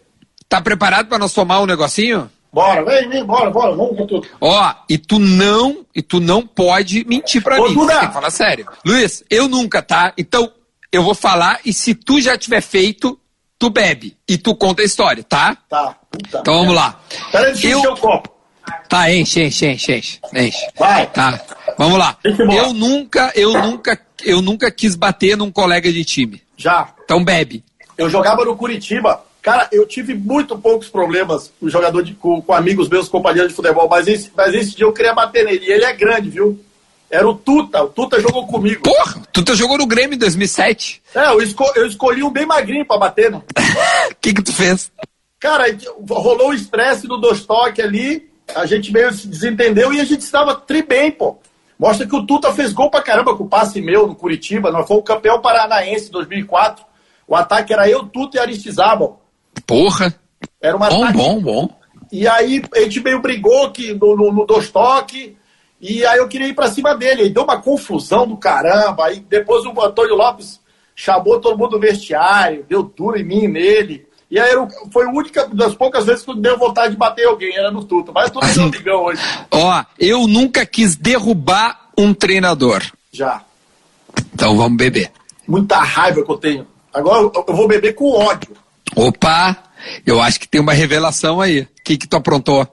[0.49, 2.29] Tá preparado pra nós tomar um negocinho?
[2.53, 4.27] Bora, vem, vem, bora, bora, vamos com tudo.
[4.41, 7.75] Ó, e tu não, e tu não pode mentir pra Ô, mim.
[7.75, 7.99] Duda.
[8.01, 8.67] Tem que falar sério.
[8.85, 10.13] Luiz, eu nunca, tá?
[10.19, 10.51] Então,
[10.91, 13.17] eu vou falar e se tu já tiver feito,
[13.61, 15.57] tu bebe e tu conta a história, tá?
[15.69, 15.95] Tá.
[16.11, 16.99] Puta Então vamos lá.
[17.31, 18.31] Peraí, deixa eu encher o copo.
[18.89, 20.67] tá, enche, enche, enche, enche, enche.
[20.77, 21.07] Vai.
[21.09, 21.39] Tá.
[21.77, 22.17] Vamos lá.
[22.25, 26.43] Eu nunca, eu nunca, eu nunca quis bater num colega de time.
[26.57, 26.89] Já.
[27.05, 27.63] Então bebe.
[27.99, 29.23] Eu jogava no Curitiba.
[29.43, 33.57] Cara, eu tive muito poucos problemas com jogador de, com, com amigos meus, companheiros de
[33.57, 35.67] futebol, mas esse, mas esse dia eu queria bater nele.
[35.67, 36.59] E ele é grande, viu?
[37.11, 37.83] Era o Tuta.
[37.83, 38.83] O Tuta jogou comigo.
[38.83, 41.03] Porra, tu tá jogou no Grêmio em 2007.
[41.15, 43.43] É, eu, esco- eu escolhi um bem magrinho pra bater, né?
[44.11, 44.93] O que que tu fez?
[45.41, 45.65] Cara,
[46.09, 50.55] rolou o estresse do Dostock ali, a gente meio se desentendeu e a gente estava
[50.55, 51.39] tri bem, pô.
[51.79, 54.71] Mostra que o Tuta fez gol pra caramba com o passe meu no Curitiba.
[54.71, 56.85] Nós fomos campeão paranaense em 2004.
[57.27, 59.21] O ataque era eu, Tuta e Aristizábal.
[59.67, 60.15] Porra.
[60.61, 61.17] Era uma Bom, ataque.
[61.19, 61.69] bom, bom.
[62.13, 65.37] E aí a gente meio brigou que, no, no, no Dostock.
[65.81, 67.23] E aí eu queria ir pra cima dele.
[67.23, 69.07] Aí deu uma confusão do caramba.
[69.07, 70.61] Aí depois o Antônio Lopes
[70.95, 74.07] chamou todo mundo do vestiário, deu duro em mim e nele.
[74.31, 77.57] E aí o- foi a única das poucas vezes que deu vontade de bater alguém,
[77.57, 78.13] era no Tuta.
[78.13, 79.23] Mas tudo meu amigão hoje.
[79.51, 82.83] Ó, eu nunca quis derrubar um treinador.
[83.11, 83.43] Já.
[84.35, 85.11] Então vamos beber.
[85.49, 86.67] Muita raiva que eu tenho.
[86.93, 88.57] Agora eu, eu vou beber com ódio.
[88.95, 89.57] Opa,
[90.07, 91.61] eu acho que tem uma revelação aí.
[91.63, 92.67] O que que tu aprontou?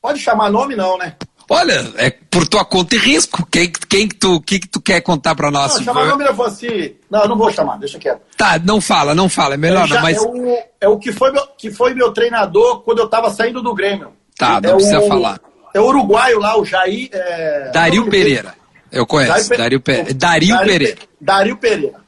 [0.00, 1.14] Pode chamar nome, não, né?
[1.54, 3.46] Olha, é por tua conta e risco.
[3.50, 5.74] Quem, quem que tu, que que tu quer contar pra nós?
[5.74, 6.94] Não, chamar nome eu vou assim.
[7.10, 8.22] Não, não vou chamar, deixa quieto.
[8.38, 11.12] Tá, não fala, não fala, é melhor Já não, mas é, o, é o que
[11.12, 14.12] foi, meu, que foi meu treinador quando eu tava saindo do Grêmio.
[14.38, 15.40] Tá, não é precisa o, falar.
[15.74, 17.10] É o uruguaio lá, o Jair.
[17.12, 17.70] É...
[17.70, 18.54] Dario não, Pereira.
[18.90, 20.14] Eu conheço, Pe- Dario Pereira.
[20.14, 20.96] Dario Pereira.
[20.96, 22.00] Pe- Dario Pereira.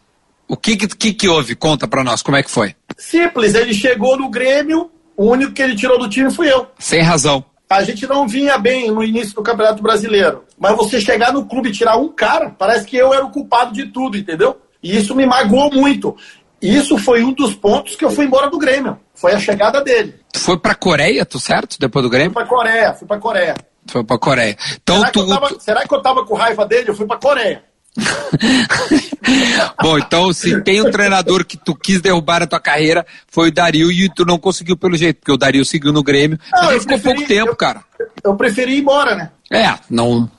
[0.49, 1.55] O que que, que que houve?
[1.55, 2.75] Conta pra nós, como é que foi?
[2.97, 6.67] Simples, ele chegou no Grêmio, o único que ele tirou do time fui eu.
[6.79, 7.45] Sem razão.
[7.75, 10.45] A gente não vinha bem no início do Campeonato Brasileiro.
[10.59, 13.73] Mas você chegar no clube e tirar um cara, parece que eu era o culpado
[13.73, 14.61] de tudo, entendeu?
[14.83, 16.17] E isso me magoou muito.
[16.63, 18.99] Isso foi um dos pontos que eu fui embora do Grêmio.
[19.15, 20.15] Foi a chegada dele.
[20.33, 21.77] Tu foi pra Coreia, tu certo?
[21.79, 22.33] Depois do Fui Grêmio?
[22.33, 23.55] pra Coreia, fui pra Coreia.
[23.87, 24.57] Foi pra Coreia.
[24.83, 26.91] Então Será que, tu, eu tava, será que eu tava com raiva dele?
[26.91, 27.65] Eu fui pra Coreia.
[29.83, 33.53] Bom, então se tem um treinador que tu quis derrubar a tua carreira, foi o
[33.53, 36.39] Dario e tu não conseguiu pelo jeito, porque o Dario seguiu no Grêmio.
[36.53, 37.81] Não, mas ele ficou preferi- pouco tempo, eu- cara.
[38.23, 39.31] Eu preferi ir embora, né?
[39.51, 40.31] É, não.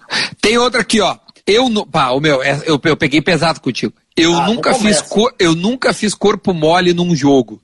[0.41, 1.15] Tem outra aqui, ó.
[1.47, 1.85] Eu não.
[1.85, 3.93] Pá, o meu, é- eu, eu peguei pesado contigo.
[4.17, 7.61] Eu Ah, nunca fiz cor, eu nunca fiz corpo mole num jogo.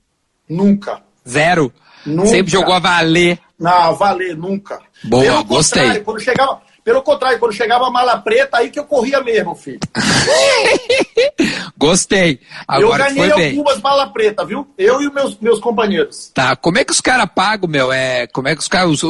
[0.48, 1.00] Nunca.
[1.28, 1.72] Zero.
[2.04, 2.28] Nunca.
[2.28, 3.38] Sempre jogou a valer.
[3.58, 4.78] Não, valer, nunca.
[5.04, 6.00] Boa, Pelo gostei.
[6.00, 9.78] Quando chegava, pelo contrário, quando chegava a mala preta, aí que eu corria mesmo, filho.
[11.76, 12.40] Gostei.
[12.42, 13.50] eu Agora tu ganhei foi bem.
[13.50, 14.66] algumas mala preta, viu?
[14.78, 16.30] Eu e os meus, meus companheiros.
[16.34, 17.92] Tá, como é que os caras pagam, meu?
[17.92, 19.00] É, como é que os caras,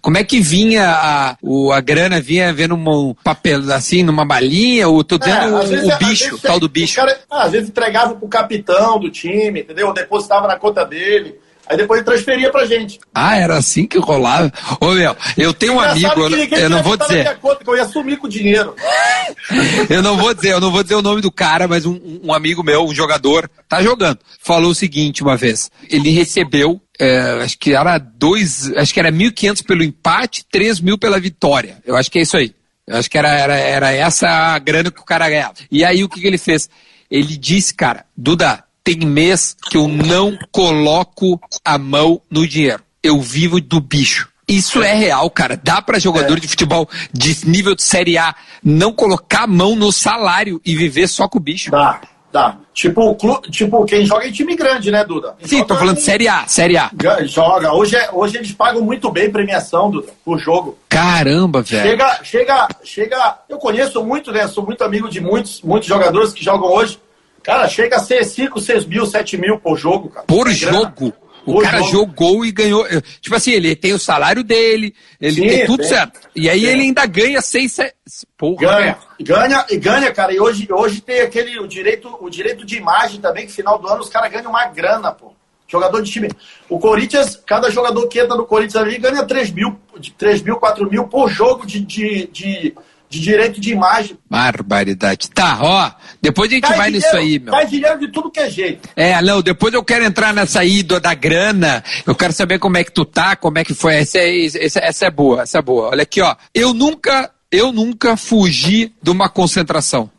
[0.00, 4.88] como é que vinha a, o, a grana vinha vendo um papel assim, numa balinha,
[4.88, 6.96] ou tô dizendo É, o, às vezes- o bicho, o tal do bicho.
[6.96, 9.92] cara- ah, às vezes entregava pro capitão do time, entendeu?
[9.92, 11.38] Depositava na conta dele.
[11.66, 12.98] Aí depois ele transferia pra gente.
[13.14, 14.52] Ah, era assim que rolava.
[14.80, 17.20] Ô, meu, eu tenho um amigo, eu, que não- ninguém eu não vou dizer.
[17.22, 18.74] minha conta, que eu ia sumir com o dinheiro.
[19.88, 22.32] Eu não vou dizer, eu não vou dizer o nome do cara, mas um, um
[22.32, 24.18] amigo meu, um jogador, tá jogando.
[24.42, 29.10] Falou o seguinte uma vez: ele recebeu é, acho que era dois, acho que era
[29.10, 31.78] 1.500 pelo empate, 3 mil pela vitória.
[31.86, 32.54] Eu acho que é isso aí.
[32.86, 35.54] Eu acho que era, era, era essa a grana que o cara ganhava.
[35.70, 36.68] E aí o que, que ele fez?
[37.10, 42.82] Ele disse, cara, Duda, tem mês que eu não coloco a mão no dinheiro.
[43.02, 44.28] Eu vivo do bicho.
[44.46, 45.58] Isso é real, cara.
[45.62, 46.40] Dá para jogador é.
[46.40, 51.08] de futebol de nível de Série A não colocar a mão no salário e viver
[51.08, 51.70] só com o bicho?
[51.70, 51.98] Dá,
[52.30, 52.58] dá.
[52.74, 53.16] Tipo,
[53.50, 55.34] tipo quem joga em time grande, né, Duda?
[55.42, 56.00] Sim, joga tô falando em...
[56.02, 56.90] Série A, Série A.
[57.24, 57.72] Joga.
[57.72, 60.76] Hoje, é, hoje eles pagam muito bem premiação, Duda, por jogo.
[60.90, 61.88] Caramba, velho.
[61.88, 63.38] Chega, chega, chega.
[63.48, 64.46] Eu conheço muito, né?
[64.46, 66.98] Sou muito amigo de muitos, muitos jogadores que jogam hoje.
[67.44, 70.26] Cara, chega a ser 5, 6 mil, 7 mil por jogo, cara.
[70.26, 71.12] Por é jogo?
[71.46, 71.90] O cara jogo.
[71.90, 72.86] jogou e ganhou.
[73.20, 76.18] Tipo assim, ele tem o salário dele, ele Sim, tem tudo certo.
[76.34, 77.94] E aí ele ainda ganha 6, 7.
[78.38, 78.56] Porra.
[78.56, 80.32] Ganha, ganha, e ganha, cara.
[80.32, 83.86] E hoje, hoje tem aquele o direito, o direito de imagem também, que final do
[83.88, 85.34] ano os caras ganham uma grana, pô.
[85.68, 86.30] Jogador de time.
[86.68, 89.78] O Corinthians, cada jogador que entra no Corinthians ali ganha 3 mil,
[90.16, 92.74] 3 mil, 4 mil por jogo de, de, de
[93.08, 94.18] de direito de imagem.
[94.28, 95.30] Barbaridade.
[95.30, 95.90] Tá, ó,
[96.20, 97.52] depois a gente cai vai dinheiro, nisso aí, meu.
[97.52, 98.88] Cai dinheiro de tudo que é jeito.
[98.96, 102.84] É, não, depois eu quero entrar nessa do, da grana, eu quero saber como é
[102.84, 105.90] que tu tá, como é que foi, essa, essa, essa é boa, essa é boa.
[105.90, 110.10] Olha aqui, ó, eu nunca, eu nunca fugi de uma concentração.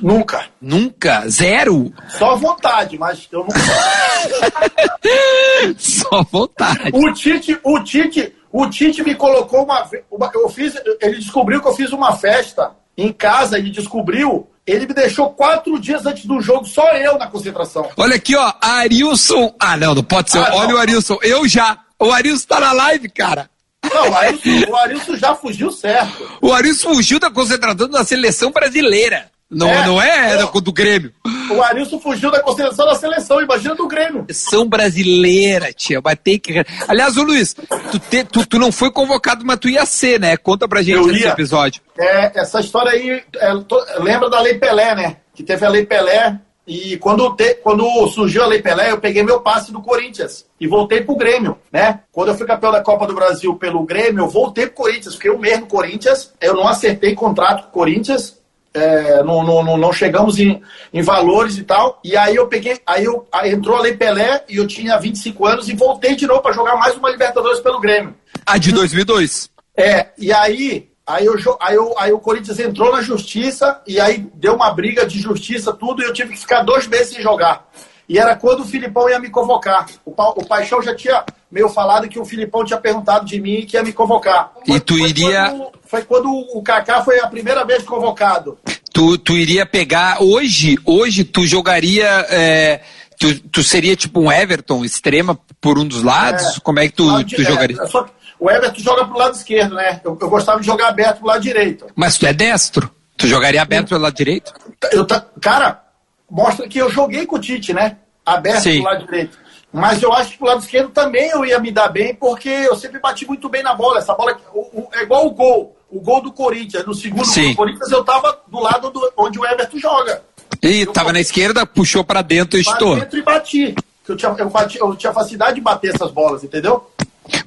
[0.00, 0.46] Nunca.
[0.60, 1.28] Nunca?
[1.28, 1.92] Zero?
[2.08, 3.60] Só vontade, mas eu nunca.
[5.76, 6.90] Só vontade.
[6.94, 11.68] O Tite, o Tite, o Tite me colocou uma, uma eu fiz, ele descobriu que
[11.68, 16.40] eu fiz uma festa em casa, ele descobriu, ele me deixou quatro dias antes do
[16.40, 17.88] jogo, só eu na concentração.
[17.96, 19.54] Olha aqui, ó, Arilson.
[19.58, 20.38] Ah, não, não pode ser.
[20.38, 20.74] Ah, Olha não.
[20.76, 21.78] o Arilson, eu já.
[21.98, 23.48] O Arilson tá na live, cara.
[23.92, 26.30] Não, o Arilson, o Arilson já fugiu certo.
[26.42, 29.30] O Arilson fugiu da concentração da seleção brasileira.
[29.50, 31.12] Não é, não é, é do, Grêmio.
[31.50, 34.24] O Arilson fugiu da consideração da seleção, imagina do Grêmio.
[34.30, 36.00] Seleção brasileira, tia.
[36.00, 36.64] Vai ter que.
[36.86, 40.36] Aliás, ô Luiz, tu, te, tu, tu, não foi convocado, mas tu ia ser, né?
[40.36, 41.82] Conta pra gente esse episódio.
[41.98, 43.52] É, essa história aí, é,
[43.98, 45.16] lembra da Lei Pelé, né?
[45.34, 46.38] Que teve a Lei Pelé.
[46.64, 50.68] E quando, te, quando surgiu a Lei Pelé, eu peguei meu passe do Corinthians e
[50.68, 52.00] voltei pro Grêmio, né?
[52.12, 55.32] Quando eu fui campeão da Copa do Brasil pelo Grêmio, eu voltei pro Corinthians, fiquei
[55.32, 58.39] um mês no Corinthians, eu não acertei contrato com o Corinthians,
[58.72, 62.00] é, não, não, não, chegamos em, em valores e tal.
[62.04, 65.46] E aí eu peguei, aí, eu, aí entrou a Lei Pelé e eu tinha 25
[65.46, 68.14] anos e voltei de novo para jogar mais uma Libertadores pelo Grêmio.
[68.46, 69.50] A de 2002?
[69.76, 74.26] É, e aí, aí, eu, aí, eu, aí o Corinthians entrou na justiça e aí
[74.34, 77.68] deu uma briga de justiça, tudo, e eu tive que ficar dois meses sem jogar.
[78.10, 79.86] E era quando o Filipão ia me convocar.
[80.04, 83.76] O, o Paixão já tinha meio falado que o Filipão tinha perguntado de mim que
[83.76, 84.50] ia me convocar.
[84.66, 85.44] E tu foi iria.
[85.48, 88.58] Quando, foi quando o Kaká foi a primeira vez convocado.
[88.92, 90.20] Tu, tu iria pegar.
[90.20, 92.26] Hoje, hoje tu jogaria.
[92.30, 92.80] É...
[93.16, 96.56] Tu, tu seria tipo um Everton, extrema por um dos lados?
[96.56, 97.80] É, Como é que tu, tu jogaria?
[97.80, 98.08] É, só,
[98.40, 100.00] o Everton joga pro lado esquerdo, né?
[100.04, 101.86] Eu, eu, gostava de jogar aberto pro lado direito.
[101.94, 102.90] Mas tu é destro?
[103.16, 104.52] Tu jogaria aberto pelo lado direito?
[104.90, 105.06] Eu,
[105.40, 105.84] cara,
[106.30, 107.96] mostra que eu joguei com o Tite, né?
[108.24, 108.82] Aberto Sim.
[108.82, 109.38] pro lado direito.
[109.72, 112.74] Mas eu acho que pro lado esquerdo também eu ia me dar bem, porque eu
[112.76, 113.98] sempre bati muito bem na bola.
[113.98, 115.76] Essa bola o, o, é igual o gol.
[115.88, 116.84] O gol do Corinthians.
[116.84, 117.42] No segundo Sim.
[117.42, 120.22] gol do Corinthians, eu tava do lado do, onde o Everton joga.
[120.62, 122.96] E eu, tava na esquerda, puxou para dentro e estou.
[122.96, 123.74] dentro e bati.
[124.08, 126.90] Eu tinha, eu, bati, eu tinha facilidade de bater essas bolas, entendeu?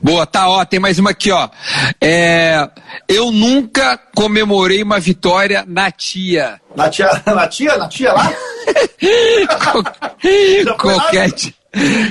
[0.02, 1.50] Boa, tá, ó, tem mais uma aqui, ó.
[2.02, 2.70] É,
[3.08, 6.60] eu nunca comemorei uma vitória na tia.
[6.76, 8.32] Na tia, na tia, na tia lá?
[10.78, 11.54] Qualquer tia.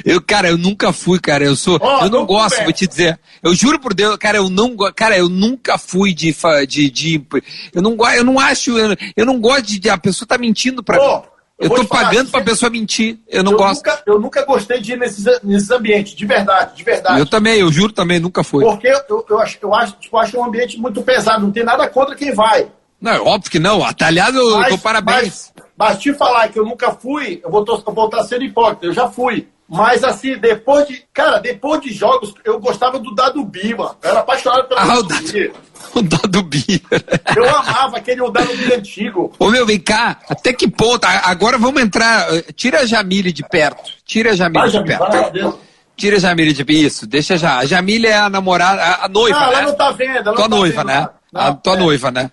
[0.05, 1.45] Eu, cara, eu nunca fui, cara.
[1.45, 1.79] Eu sou.
[1.81, 3.19] Oh, eu não gosto, vou te dizer.
[3.43, 6.35] Eu juro por Deus, cara, eu não Cara, eu nunca fui de.
[6.69, 7.27] de, de
[7.73, 8.77] eu, não, eu não acho.
[8.77, 9.89] Eu, eu não gosto de.
[9.89, 11.23] A pessoa tá mentindo pra oh, mim.
[11.59, 13.19] Eu, eu tô pagando falar, pra pessoa mentir.
[13.29, 13.77] Eu não eu gosto.
[13.77, 17.19] Nunca, eu nunca gostei de ir nesses, nesses ambientes, de verdade, de verdade.
[17.19, 18.65] Eu também, eu juro também, nunca fui.
[18.65, 21.89] Porque eu, eu, acho, eu acho, tipo, acho um ambiente muito pesado, não tem nada
[21.89, 22.69] contra quem vai.
[23.01, 23.81] Não, é óbvio que não.
[24.01, 25.53] Aliás, eu mas, dou parabéns.
[25.55, 28.87] Mas, mas te falar que eu nunca fui, eu vou, eu vou estar sendo hipócrita,
[28.87, 29.49] eu já fui.
[29.73, 31.03] Mas assim, depois de.
[31.15, 33.97] Cara, depois de jogos, eu gostava do Dado Bima.
[34.03, 35.55] Eu era apaixonado pelo ah, Dado Bima.
[35.95, 36.89] O Dado Bima.
[37.35, 39.33] Eu amava aquele Dado Bima antigo.
[39.39, 41.07] Ô meu, vem cá, até que ponto?
[41.07, 42.35] Agora vamos entrar.
[42.35, 43.91] Eh, tira a Jamile de perto.
[44.05, 45.11] Tira a Jamile de perto.
[45.11, 45.53] Vai,
[45.97, 47.59] Tira a Jamile de isso, deixa já.
[47.59, 49.55] A Jamile é a namorada, a, noiva, ah, né?
[49.55, 51.09] Ela não tá vendo, ela Tua tá noiva, vendo, né?
[51.33, 51.79] Não, a tua é.
[51.79, 52.31] noiva, né?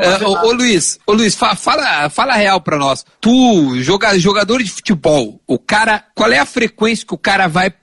[0.00, 3.04] É, ô, ô, Luiz, ô Luiz, fa, fala, fala real pra nós.
[3.20, 7.74] Tu, joga, jogador de futebol, o cara, qual é a frequência que o cara vai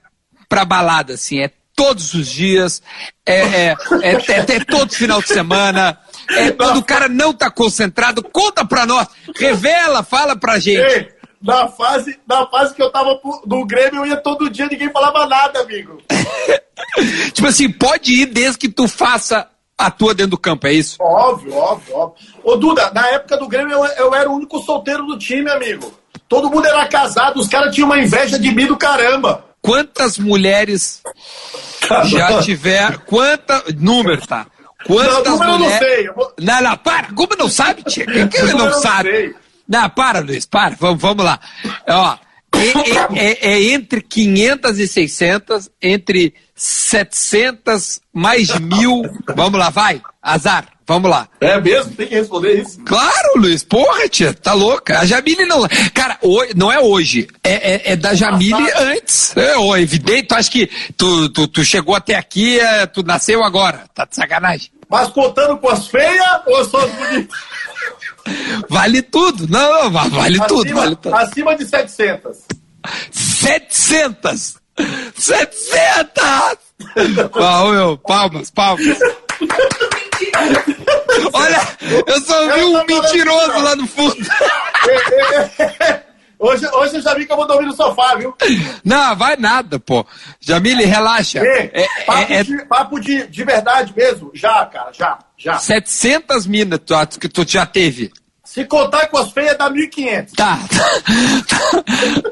[0.48, 1.40] pra balada, assim?
[1.40, 2.82] É todos os dias?
[3.26, 5.98] É, é, é, é, é todo final de semana?
[6.30, 8.22] É quando o cara não tá concentrado?
[8.22, 10.80] Conta pra nós, revela, fala pra gente.
[10.80, 11.08] Ei,
[11.42, 15.26] na fase, na fase que eu tava no Grêmio, eu ia todo dia, ninguém falava
[15.26, 16.00] nada, amigo.
[17.34, 19.46] tipo assim, pode ir desde que tu faça
[19.76, 20.96] atua dentro do campo, é isso?
[21.00, 22.26] Óbvio, óbvio, óbvio.
[22.42, 25.92] Ô, Duda, na época do Grêmio eu, eu era o único solteiro do time, amigo.
[26.28, 29.44] Todo mundo era casado, os caras tinham uma inveja de mim do caramba.
[29.60, 31.02] Quantas mulheres
[32.04, 32.98] já tiveram.
[33.06, 33.64] Quanta.
[33.78, 34.46] Número, tá?
[34.86, 35.58] Quantas não, mulheres.
[35.58, 36.08] Eu não sei.
[36.08, 36.32] Eu vou...
[36.38, 37.12] Não, não, para.
[37.14, 38.04] Como não sabe, tia?
[38.04, 39.10] Quem que não, não sabe?
[39.10, 39.34] Sei.
[39.66, 40.76] Não, para, Luiz, para.
[40.78, 41.40] Vamos, vamos lá.
[41.88, 42.16] Ó,
[43.14, 49.02] é, é, é, entre 500 e 600, entre 700 mais mil.
[49.34, 50.00] Vamos lá, vai.
[50.22, 50.68] Azar.
[50.86, 51.26] Vamos lá.
[51.40, 51.92] É mesmo?
[51.94, 52.78] Tem que responder isso?
[52.84, 53.62] Claro, Luiz.
[53.62, 54.98] Porra, tia, tá louca.
[54.98, 55.66] A Jamile não.
[55.94, 57.26] Cara, hoje, não é hoje.
[57.42, 59.34] É, é, é da Jamile antes.
[59.34, 60.28] É, ó, evidente.
[60.28, 63.84] Tu acha que tu, tu, tu chegou até aqui, é, tu nasceu agora.
[63.94, 64.70] Tá de sacanagem.
[64.88, 67.38] Mas contando com as feias ou só as bonitas?
[68.68, 69.46] Vale tudo.
[69.48, 70.74] Não, vale acima, tudo.
[70.74, 71.14] Vale tudo.
[71.14, 72.38] Acima de 700.
[73.12, 74.56] 700!
[75.14, 76.58] 700!
[77.36, 78.98] Uau, meu, palmas, palmas.
[81.32, 81.60] Olha,
[82.06, 84.16] eu só vi um mentiroso lá no fundo.
[86.44, 88.34] Hoje, hoje eu já vi que eu vou dormir no sofá, viu?
[88.84, 90.04] Não, vai nada, pô.
[90.38, 91.38] Jamile, relaxa.
[91.38, 94.30] É, é, papo, é, de, papo de, de verdade mesmo?
[94.34, 95.56] Já, cara, já, já.
[95.56, 96.80] 700 minas
[97.18, 98.12] que tu já teve.
[98.44, 100.32] Se contar com as feias, dá 1.500.
[100.36, 100.58] Tá.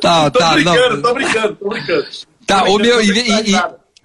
[0.02, 0.52] tá, tô tá.
[0.52, 1.02] Brincando, não.
[1.02, 2.06] Tô brincando, tô brincando.
[2.46, 3.00] Tá, o meu.
[3.00, 3.52] E,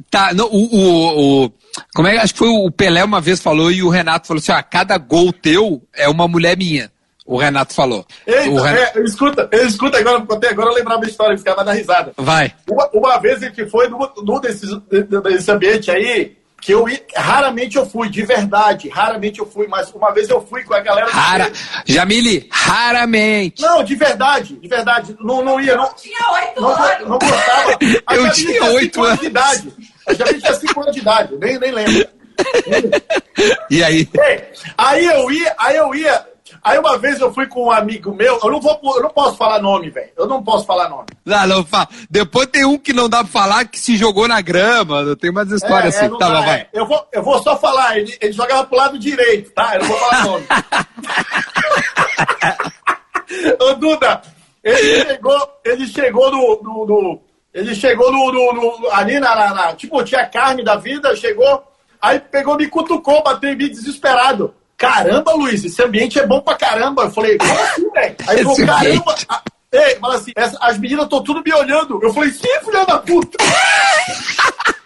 [0.09, 1.51] tá, não, o, o, o,
[1.93, 2.17] Como é que.
[2.19, 4.97] Acho que foi o Pelé uma vez falou e o Renato falou assim: ó, cada
[4.97, 6.89] gol teu é uma mulher minha.
[7.27, 8.05] O Renato falou.
[8.25, 8.99] Eita, o Renato...
[8.99, 12.13] É, escuta, escuta agora, até agora eu lembrava a história, ficava na risada.
[12.15, 12.53] Vai.
[12.71, 16.85] Uma, uma vez ele que foi num, num desses, desse ambiente aí, que eu
[17.15, 20.79] raramente eu fui, de verdade, raramente eu fui, mas uma vez eu fui com a
[20.79, 21.07] galera.
[21.09, 21.51] Rara,
[21.85, 23.61] Jamile, raramente.
[23.61, 25.93] Não, de verdade, de verdade, não, não ia, não.
[25.95, 27.09] tinha oito não, anos.
[27.09, 27.77] Não gostava.
[28.07, 29.19] A eu tinha oito anos.
[29.19, 29.73] De idade.
[30.07, 32.07] A Jamile tinha cinco anos de idade, nem, nem lembro.
[33.69, 34.09] e aí?
[34.77, 36.25] Aí eu ia, aí eu ia
[36.67, 39.37] Aí uma vez eu fui com um amigo meu, eu não vou, eu não posso
[39.37, 40.09] falar nome, velho.
[40.17, 41.05] Eu não posso falar nome.
[41.25, 41.87] Não, não fala.
[42.09, 45.15] Depois tem um que não dá pra falar que se jogou na grama.
[45.15, 46.13] Tem umas histórias é, assim.
[46.13, 46.59] É, tá, dá, vai.
[46.59, 46.67] É.
[46.73, 49.75] Eu, vou, eu vou só falar, ele, ele jogava pro lado direito, tá?
[49.75, 50.45] Eu não vou falar nome.
[53.61, 54.21] Ô, Duda,
[54.61, 57.21] ele chegou, ele chegou no, no, no
[57.53, 61.63] ele chegou no, no, no ali na, na, na, Tipo, tinha carne da vida, chegou,
[62.01, 64.53] aí pegou, me cutucou, bateu em mim desesperado.
[64.77, 67.03] Caramba, Luiz, esse ambiente é bom pra caramba.
[67.03, 68.15] Eu falei, como assim, velho?
[68.27, 69.15] Aí ele falou, caramba.
[69.27, 69.41] A...
[69.71, 71.99] Ei, fala assim, essa, as meninas estão tudo me olhando.
[72.01, 73.37] Eu falei, sim, filha da puta.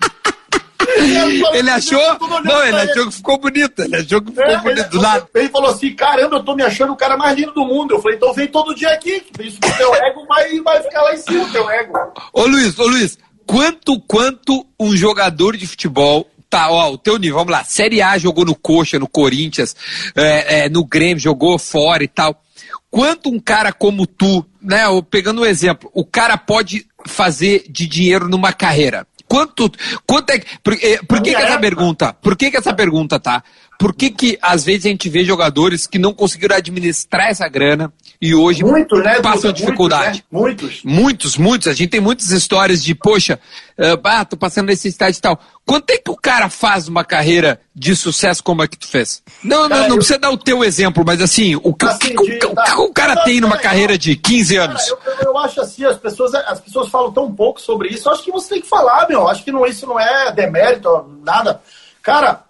[1.53, 2.01] ele achou.
[2.43, 3.81] Não, ele achou que ficou bonito.
[3.81, 5.27] Ele achou que ficou é, bonito do lado.
[5.35, 7.93] Ele falou assim: caramba, eu tô me achando o cara mais lindo do mundo.
[7.93, 9.23] Eu falei, então vem todo dia aqui.
[9.39, 11.93] Isso que o teu ego vai, vai ficar lá em cima, teu ego.
[12.33, 17.37] Ô Luiz, ô Luiz, quanto, quanto um jogador de futebol Tá, ó, o teu nível,
[17.37, 17.63] vamos lá.
[17.63, 19.73] Série A jogou no Coxa, no Corinthians,
[20.13, 22.43] é, é, no Grêmio, jogou fora e tal.
[22.89, 28.27] Quanto um cara como tu, né, pegando um exemplo, o cara pode fazer de dinheiro
[28.27, 29.07] numa carreira?
[29.29, 29.71] Quanto,
[30.05, 32.13] quanto é, por, é, por que, que essa pergunta?
[32.21, 33.41] Por que, que essa pergunta tá?
[33.81, 37.91] Por que, que às vezes a gente vê jogadores que não conseguiram administrar essa grana
[38.21, 40.23] e hoje muitos, né, passam dificuldade?
[40.31, 40.91] Muitos, né?
[40.91, 41.37] muitos, muitos.
[41.37, 43.39] Muitos, A gente tem muitas histórias de, poxa,
[43.79, 45.39] uh, ah, tô passando necessidade e tal.
[45.65, 49.23] Quanto é que o cara faz uma carreira de sucesso como a que tu fez?
[49.43, 49.95] Não, cara, não, não eu...
[49.95, 52.77] precisa dar o teu exemplo, mas assim, o que assim, o, de, o, tá.
[52.77, 54.91] o, cara não, tem numa carreira de 15 anos?
[54.91, 58.13] Cara, eu, eu, acho assim, as pessoas, as pessoas falam tão pouco sobre isso, eu
[58.13, 59.27] acho que você tem que falar, meu.
[59.27, 61.59] Acho que não, isso não é demérito, nada.
[62.03, 62.43] Cara,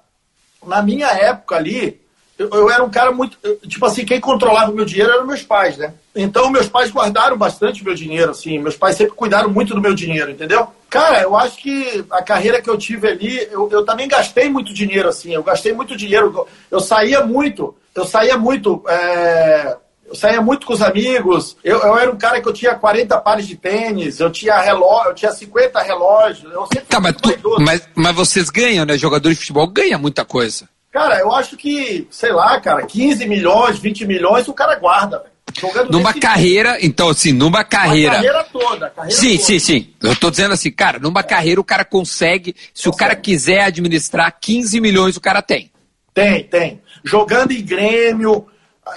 [0.65, 1.99] na minha época ali,
[2.37, 3.37] eu, eu era um cara muito.
[3.67, 5.93] Tipo assim, quem controlava o meu dinheiro eram meus pais, né?
[6.15, 8.57] Então, meus pais guardaram bastante meu dinheiro, assim.
[8.59, 10.67] Meus pais sempre cuidaram muito do meu dinheiro, entendeu?
[10.89, 14.73] Cara, eu acho que a carreira que eu tive ali, eu, eu também gastei muito
[14.73, 15.33] dinheiro, assim.
[15.33, 16.33] Eu gastei muito dinheiro.
[16.35, 17.75] Eu, eu saía muito.
[17.93, 18.83] Eu saía muito.
[18.87, 19.77] É
[20.11, 21.55] eu saía muito com os amigos.
[21.63, 25.11] Eu, eu era um cara que eu tinha 40 pares de tênis, eu tinha relógio,
[25.11, 26.51] eu tinha 50 relógios.
[26.51, 28.97] Eu sempre tá, mas, tu, mas, mas vocês ganham, né?
[28.97, 30.67] Jogador de futebol ganha muita coisa.
[30.91, 35.31] Cara, eu acho que, sei lá, cara, 15 milhões, 20 milhões o cara guarda, velho.
[35.59, 38.15] Jogando numa carreira, então assim, numa carreira.
[38.15, 38.89] Uma carreira toda.
[38.89, 39.43] Carreira sim, toda.
[39.43, 39.93] sim, sim.
[40.01, 41.23] Eu tô dizendo assim, cara, numa é.
[41.23, 42.95] carreira o cara consegue, se consegue.
[42.95, 45.71] o cara quiser administrar 15 milhões, o cara tem.
[46.13, 46.81] Tem, tem.
[47.03, 48.47] Jogando em Grêmio,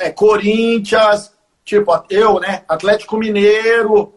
[0.01, 1.33] é, Corinthians,
[1.65, 2.63] tipo, eu, né?
[2.69, 4.15] Atlético Mineiro,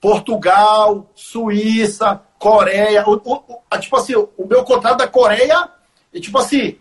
[0.00, 3.04] Portugal, Suíça, Coreia.
[3.06, 5.68] O, o, tipo assim, o meu contrato da Coreia,
[6.12, 6.78] e tipo assim,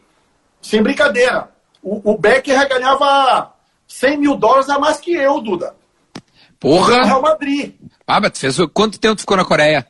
[0.62, 1.50] sem brincadeira,
[1.82, 3.54] o, o Becker ganhava
[3.88, 5.76] 100 mil dólares a mais que eu, Duda.
[6.60, 7.04] Porra!
[7.04, 7.74] Real Madrid.
[8.06, 9.88] Ah, mas fez, quanto tempo tu ficou na Coreia?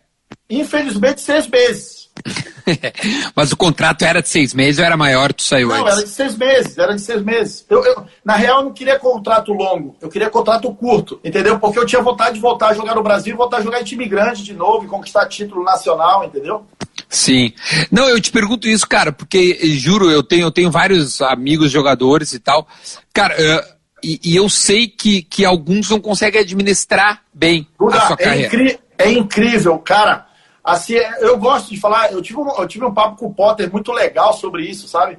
[0.49, 1.98] Infelizmente, seis meses.
[3.36, 5.93] Mas o contrato era de seis meses ou era maior, tu saiu Não, antes?
[5.93, 7.65] era de seis meses, era de seis meses.
[7.70, 11.59] Eu, eu- na real, eu não queria contrato longo, eu queria contrato curto, entendeu?
[11.59, 14.07] Porque eu tinha vontade de voltar a jogar no Brasil, voltar a jogar em time
[14.07, 16.65] grande de novo e conquistar título nacional, entendeu?
[17.07, 17.53] Sim.
[17.91, 21.72] Não, eu te pergunto isso, cara, porque eh, juro, eu tenho, eu tenho vários amigos
[21.72, 22.67] jogadores e tal.
[23.11, 23.67] Cara, eh,
[24.03, 28.24] e, e eu sei que, que alguns não conseguem administrar bem Duda, a sua é,
[28.24, 28.47] carreira.
[28.47, 30.28] incri- é incrível, cara.
[30.64, 33.72] Assim, eu gosto de falar, eu tive, um, eu tive um papo com o Potter
[33.72, 35.18] muito legal sobre isso, sabe?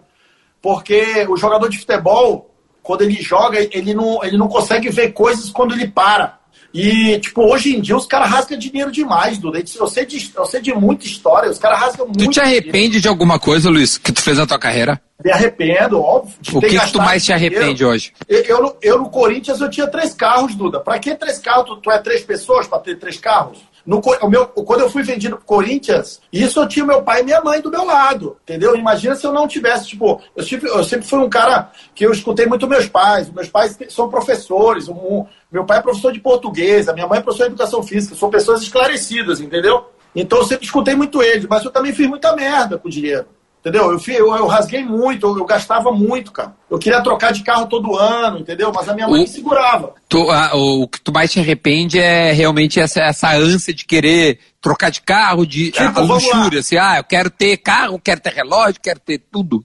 [0.62, 5.50] Porque o jogador de futebol, quando ele joga, ele não, ele não consegue ver coisas
[5.50, 6.38] quando ele para.
[6.72, 9.60] E, tipo, hoje em dia os caras rasgam dinheiro demais, Duda.
[9.76, 12.24] Eu sei de, eu sei de muita história, os caras rasgam muito.
[12.24, 15.00] Tu te arrepende de alguma coisa, Luiz, que tu fez na tua carreira?
[15.24, 16.32] Me arrependo, óbvio.
[16.54, 17.56] O que, que tu mais te dinheiro.
[17.56, 18.12] arrepende hoje?
[18.28, 20.78] Eu, eu, no- eu no Corinthians eu tinha três carros, Duda.
[20.78, 21.64] Pra que três carros?
[21.66, 23.58] Tu, tu é três pessoas pra ter três carros?
[23.90, 27.24] No, o meu, quando eu fui vendido pro Corinthians, isso eu tinha meu pai e
[27.24, 28.76] minha mãe do meu lado, entendeu?
[28.76, 32.12] Imagina se eu não tivesse, tipo, eu sempre, eu sempre fui um cara que eu
[32.12, 33.28] escutei muito meus pais.
[33.32, 34.86] Meus pais são professores.
[34.88, 38.14] um- meu pai é professor de português, a minha mãe é professora de educação física.
[38.14, 39.84] São pessoas esclarecidas, entendeu?
[40.14, 43.26] Então eu sempre escutei muito eles, mas eu também fiz muita merda com o dinheiro.
[43.60, 43.92] Entendeu?
[43.92, 46.56] Eu, fi- eu, eu rasguei muito, eu, eu gastava muito, cara.
[46.70, 48.72] Eu queria trocar de carro todo ano, entendeu?
[48.74, 49.92] Mas a minha mãe O- segurava.
[50.08, 54.38] Tu- ah, o que tu mais te arrepende é realmente essa, essa ânsia de querer
[54.62, 58.20] trocar de carro, de Tipo, a vamos luxúria, assim, ah, eu quero ter carro, quero
[58.22, 59.62] ter relógio, quero ter tudo.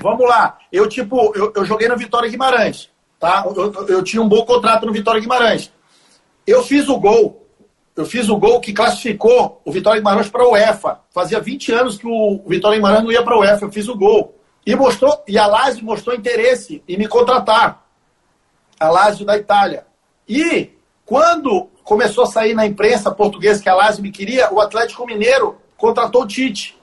[0.00, 0.58] Vamos lá.
[0.72, 2.88] Eu, tipo, eu, eu joguei no Vitória Guimarães,
[3.20, 3.44] tá?
[3.46, 5.70] Eu, eu- eu tinha um bom contrato no Vitória Guimarães.
[6.44, 7.45] Eu fiz o gol.
[7.96, 11.00] Eu fiz o gol que classificou o Vitória Guimarães para a UEFA.
[11.10, 13.64] Fazia 20 anos que o Vitória Guimarães não ia para a UEFA.
[13.64, 14.34] Eu fiz o gol.
[14.66, 17.86] E mostrou, e a Lazio mostrou interesse em me contratar.
[18.78, 19.86] A Lazio da Itália.
[20.28, 20.72] E
[21.06, 25.56] quando começou a sair na imprensa portuguesa que a Lazio me queria, o Atlético Mineiro
[25.78, 26.76] contratou o Tite.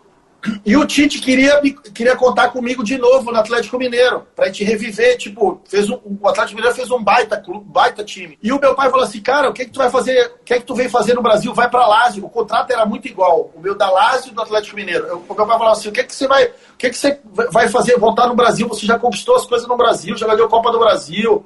[0.66, 1.62] E o Tite queria,
[1.94, 6.28] queria contar comigo de novo no Atlético Mineiro, pra gente reviver, tipo, fez um, o
[6.28, 8.38] Atlético Mineiro fez um baita, baita time.
[8.44, 10.56] E o meu pai falou assim, cara, o que que tu vai fazer, o que
[10.56, 11.54] que tu vem fazer no Brasil?
[11.54, 12.26] Vai pra Lazio.
[12.26, 15.06] O contrato era muito igual, o meu da Lazio e do Atlético Mineiro.
[15.06, 17.20] Eu- o meu pai falou assim, o que que você vai, o que que você
[17.52, 18.68] vai fazer, voltar no Brasil?
[18.68, 21.46] Você já conquistou as coisas no Brasil, já ganhou Copa do Brasil,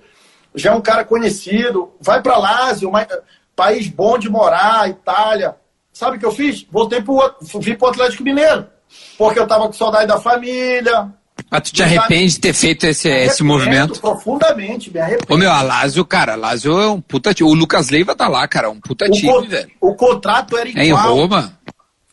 [0.55, 3.07] já é um cara conhecido, vai pra Lazio, uma-
[3.55, 5.55] país bom de morar, Itália.
[5.93, 6.63] Sabe o que eu fiz?
[6.71, 7.19] Voltei pro,
[7.59, 8.67] vim pro Atlético Mineiro.
[9.17, 11.09] Porque eu tava com saudade da família.
[11.51, 13.99] Mas tu te arrepende de ter feito esse, esse movimento?
[14.01, 15.33] Profundamente, me arrependo.
[15.33, 17.49] Ô meu, a Lazio, cara, a Lazio é um puta time.
[17.49, 19.71] O Lucas Leiva tá lá, cara, um puta o, time, co- velho.
[19.79, 21.15] o contrato era É em igual.
[21.15, 21.53] Roma.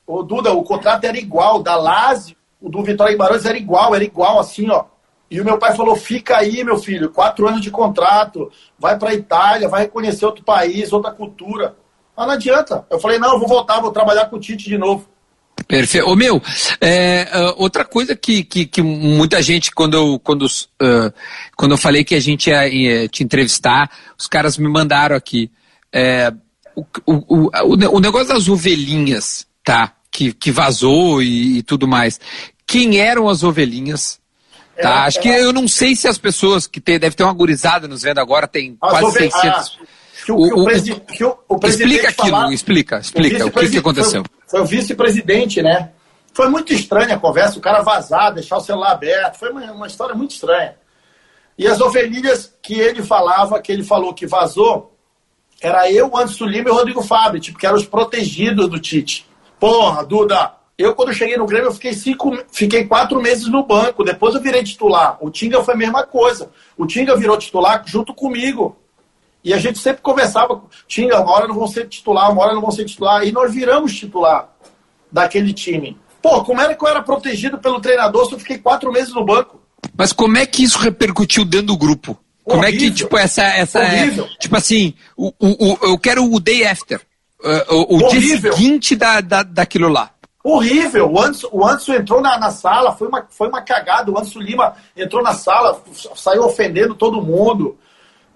[0.06, 1.62] Ô, Duda, o contrato era igual.
[1.62, 4.84] Da Lazio, o do Vitória Guimarães era igual, era igual assim, ó.
[5.30, 9.14] E o meu pai falou: fica aí, meu filho, quatro anos de contrato, vai pra
[9.14, 11.74] Itália, vai reconhecer outro país, outra cultura.
[12.16, 12.86] Mas não adianta.
[12.90, 15.08] Eu falei: não, eu vou voltar, vou trabalhar com o Tite de novo.
[15.68, 16.06] Perfeito.
[16.08, 16.42] Ô meu,
[16.80, 20.46] é, ah, outra coisa que, que, que muita gente, quando eu, quando,
[20.80, 21.12] ah,
[21.56, 25.50] quando eu falei que a gente ia, ia te entrevistar, os caras me mandaram aqui.
[25.92, 26.32] é,
[26.76, 27.14] o, o,
[27.46, 29.92] o, o ne- o negócio das ovelhinhas, tá?
[30.10, 32.18] Que, que vazou e, e tudo mais.
[32.66, 34.18] Quem eram as ovelhinhas?
[34.76, 34.88] Tá?
[34.88, 37.32] Era- Acho que era- eu não sei se as pessoas que tem, deve ter uma
[37.32, 39.78] gurizada nos vendo agora, tem As quase ove- 600.
[40.24, 43.46] Que o, que o O- presi- que o- o presidente Explica aquilo, explica, explica.
[43.46, 44.22] O que, que aconteceu?
[44.24, 45.90] Foi, foi o vice-presidente, né?
[46.32, 49.36] Foi muito estranha a conversa, o cara vazar, deixar o celular aberto.
[49.38, 50.74] Foi uma, uma história muito estranha.
[51.56, 54.96] E as ovelhinhas que ele falava, que ele falou que vazou,
[55.60, 59.24] era eu, Anderson Lima e o Rodrigo Fábio, tipo, que eram os protegidos do Tite.
[59.60, 64.02] Porra, Duda, eu quando cheguei no Grêmio, eu fiquei, cinco, fiquei quatro meses no banco,
[64.02, 65.16] depois eu virei titular.
[65.20, 66.50] O Tinga foi a mesma coisa.
[66.76, 68.76] O Tinga virou titular junto comigo.
[69.44, 72.62] E a gente sempre conversava, Tinga, uma hora não vão ser titular, uma hora não
[72.62, 73.24] vão ser titular.
[73.26, 74.48] E nós viramos titular
[75.12, 75.96] daquele time.
[76.22, 79.24] Pô, como era que eu era protegido pelo treinador se eu fiquei quatro meses no
[79.24, 79.60] banco?
[79.96, 82.18] Mas como é que isso repercutiu dentro do grupo?
[82.42, 83.42] Como é que, tipo, essa.
[83.42, 84.28] essa é, Horrível.
[84.38, 87.00] tipo assim, o, o, o- eu quero o day after.
[87.42, 90.10] uh, o o dia seguinte da, da, daquilo lá.
[90.42, 91.10] Horrível.
[91.10, 94.10] O Anderson, o Anderson entrou na, na sala, foi uma, foi uma cagada.
[94.10, 95.82] O Anderson Lima entrou na sala,
[96.16, 97.78] saiu ofendendo todo mundo.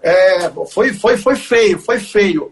[0.01, 2.51] É, foi, foi, foi feio, foi feio.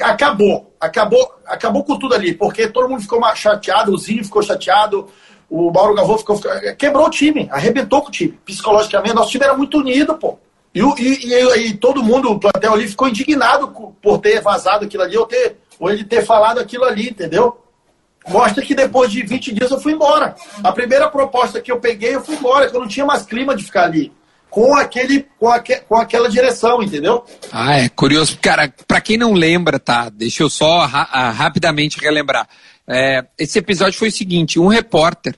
[0.00, 5.08] Acabou, acabou, acabou com tudo ali, porque todo mundo ficou chateado, o Zinho ficou chateado,
[5.50, 8.38] o Mauro Gavô ficou, ficou- Quebrou o time, arrebentou com o time.
[8.44, 10.38] Psicologicamente, nosso time era muito unido, pô.
[10.74, 13.68] E, e, e- e todo mundo, o plantel ali, ficou indignado
[14.00, 17.60] por ter vazado aquilo ali, ou, ter, ou ele ter falado aquilo ali, entendeu?
[18.26, 20.34] Mostra que depois de 20 dias eu fui embora.
[20.62, 23.54] A primeira proposta que eu peguei, eu fui embora, que eu não tinha mais clima
[23.54, 24.10] de ficar ali.
[24.54, 27.24] Com, aquele, com, aque, com aquela direção, entendeu?
[27.50, 28.38] Ah, é curioso.
[28.40, 30.08] Cara, para quem não lembra, tá?
[30.08, 32.48] Deixa eu só ra ah, rapidamente relembrar.
[32.86, 35.34] É, esse episódio foi o seguinte: um repórter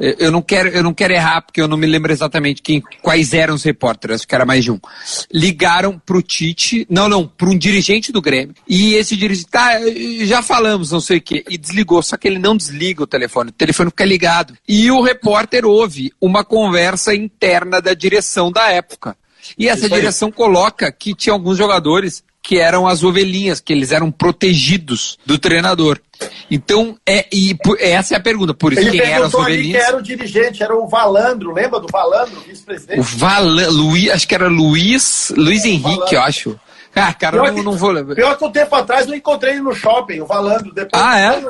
[0.00, 3.34] eu não quero, eu não quero errar, porque eu não me lembro exatamente quem, quais
[3.34, 4.80] eram os repórteres, acho que era mais de um.
[5.30, 8.54] Ligaram pro Tite, não, não, para um dirigente do Grêmio.
[8.66, 9.78] E esse dirigente, tá,
[10.24, 13.50] já falamos, não sei o quê, e desligou, só que ele não desliga o telefone,
[13.50, 14.56] o telefone fica ligado.
[14.66, 19.16] E o repórter ouve uma conversa interna da direção da época.
[19.58, 24.10] E essa direção coloca que tinha alguns jogadores que eram as ovelhinhas, que eles eram
[24.10, 26.00] protegidos do treinador.
[26.50, 29.80] Então, é, e, essa é a pergunta, por isso Ele quem eram as ovelhinhas?
[29.80, 32.98] que era o dirigente, era o Valandro, lembra do Valandro, vice-presidente?
[32.98, 36.58] O Valandro, Luiz, acho que era Luiz, Luiz Henrique, eu acho.
[36.92, 38.16] Ah, cara, pior não, que, não vou lembrar.
[38.16, 40.74] Pior que um tempo atrás eu encontrei ele no shopping, o Valandro.
[40.74, 41.44] Depois, ah, é?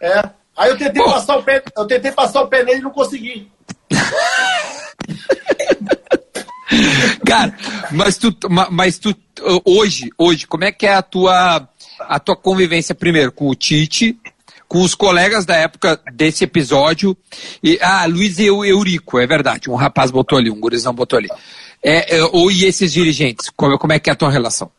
[0.00, 0.24] é.
[0.56, 3.48] Aí eu tentei, passar o pé, eu tentei passar o pé nele e não consegui.
[7.26, 7.56] Cara,
[7.92, 8.34] mas tu,
[8.70, 9.14] mas tu
[9.64, 11.68] hoje, hoje, como é que é a tua,
[12.00, 14.18] a tua convivência primeiro com o Tite,
[14.68, 17.16] com os colegas da época desse episódio
[17.62, 21.28] e ah, Luiz Eurico, é verdade, um rapaz botou ali, um gurizão botou ali.
[21.82, 24.70] É, é, ou e esses dirigentes, como, como é que é a tua relação?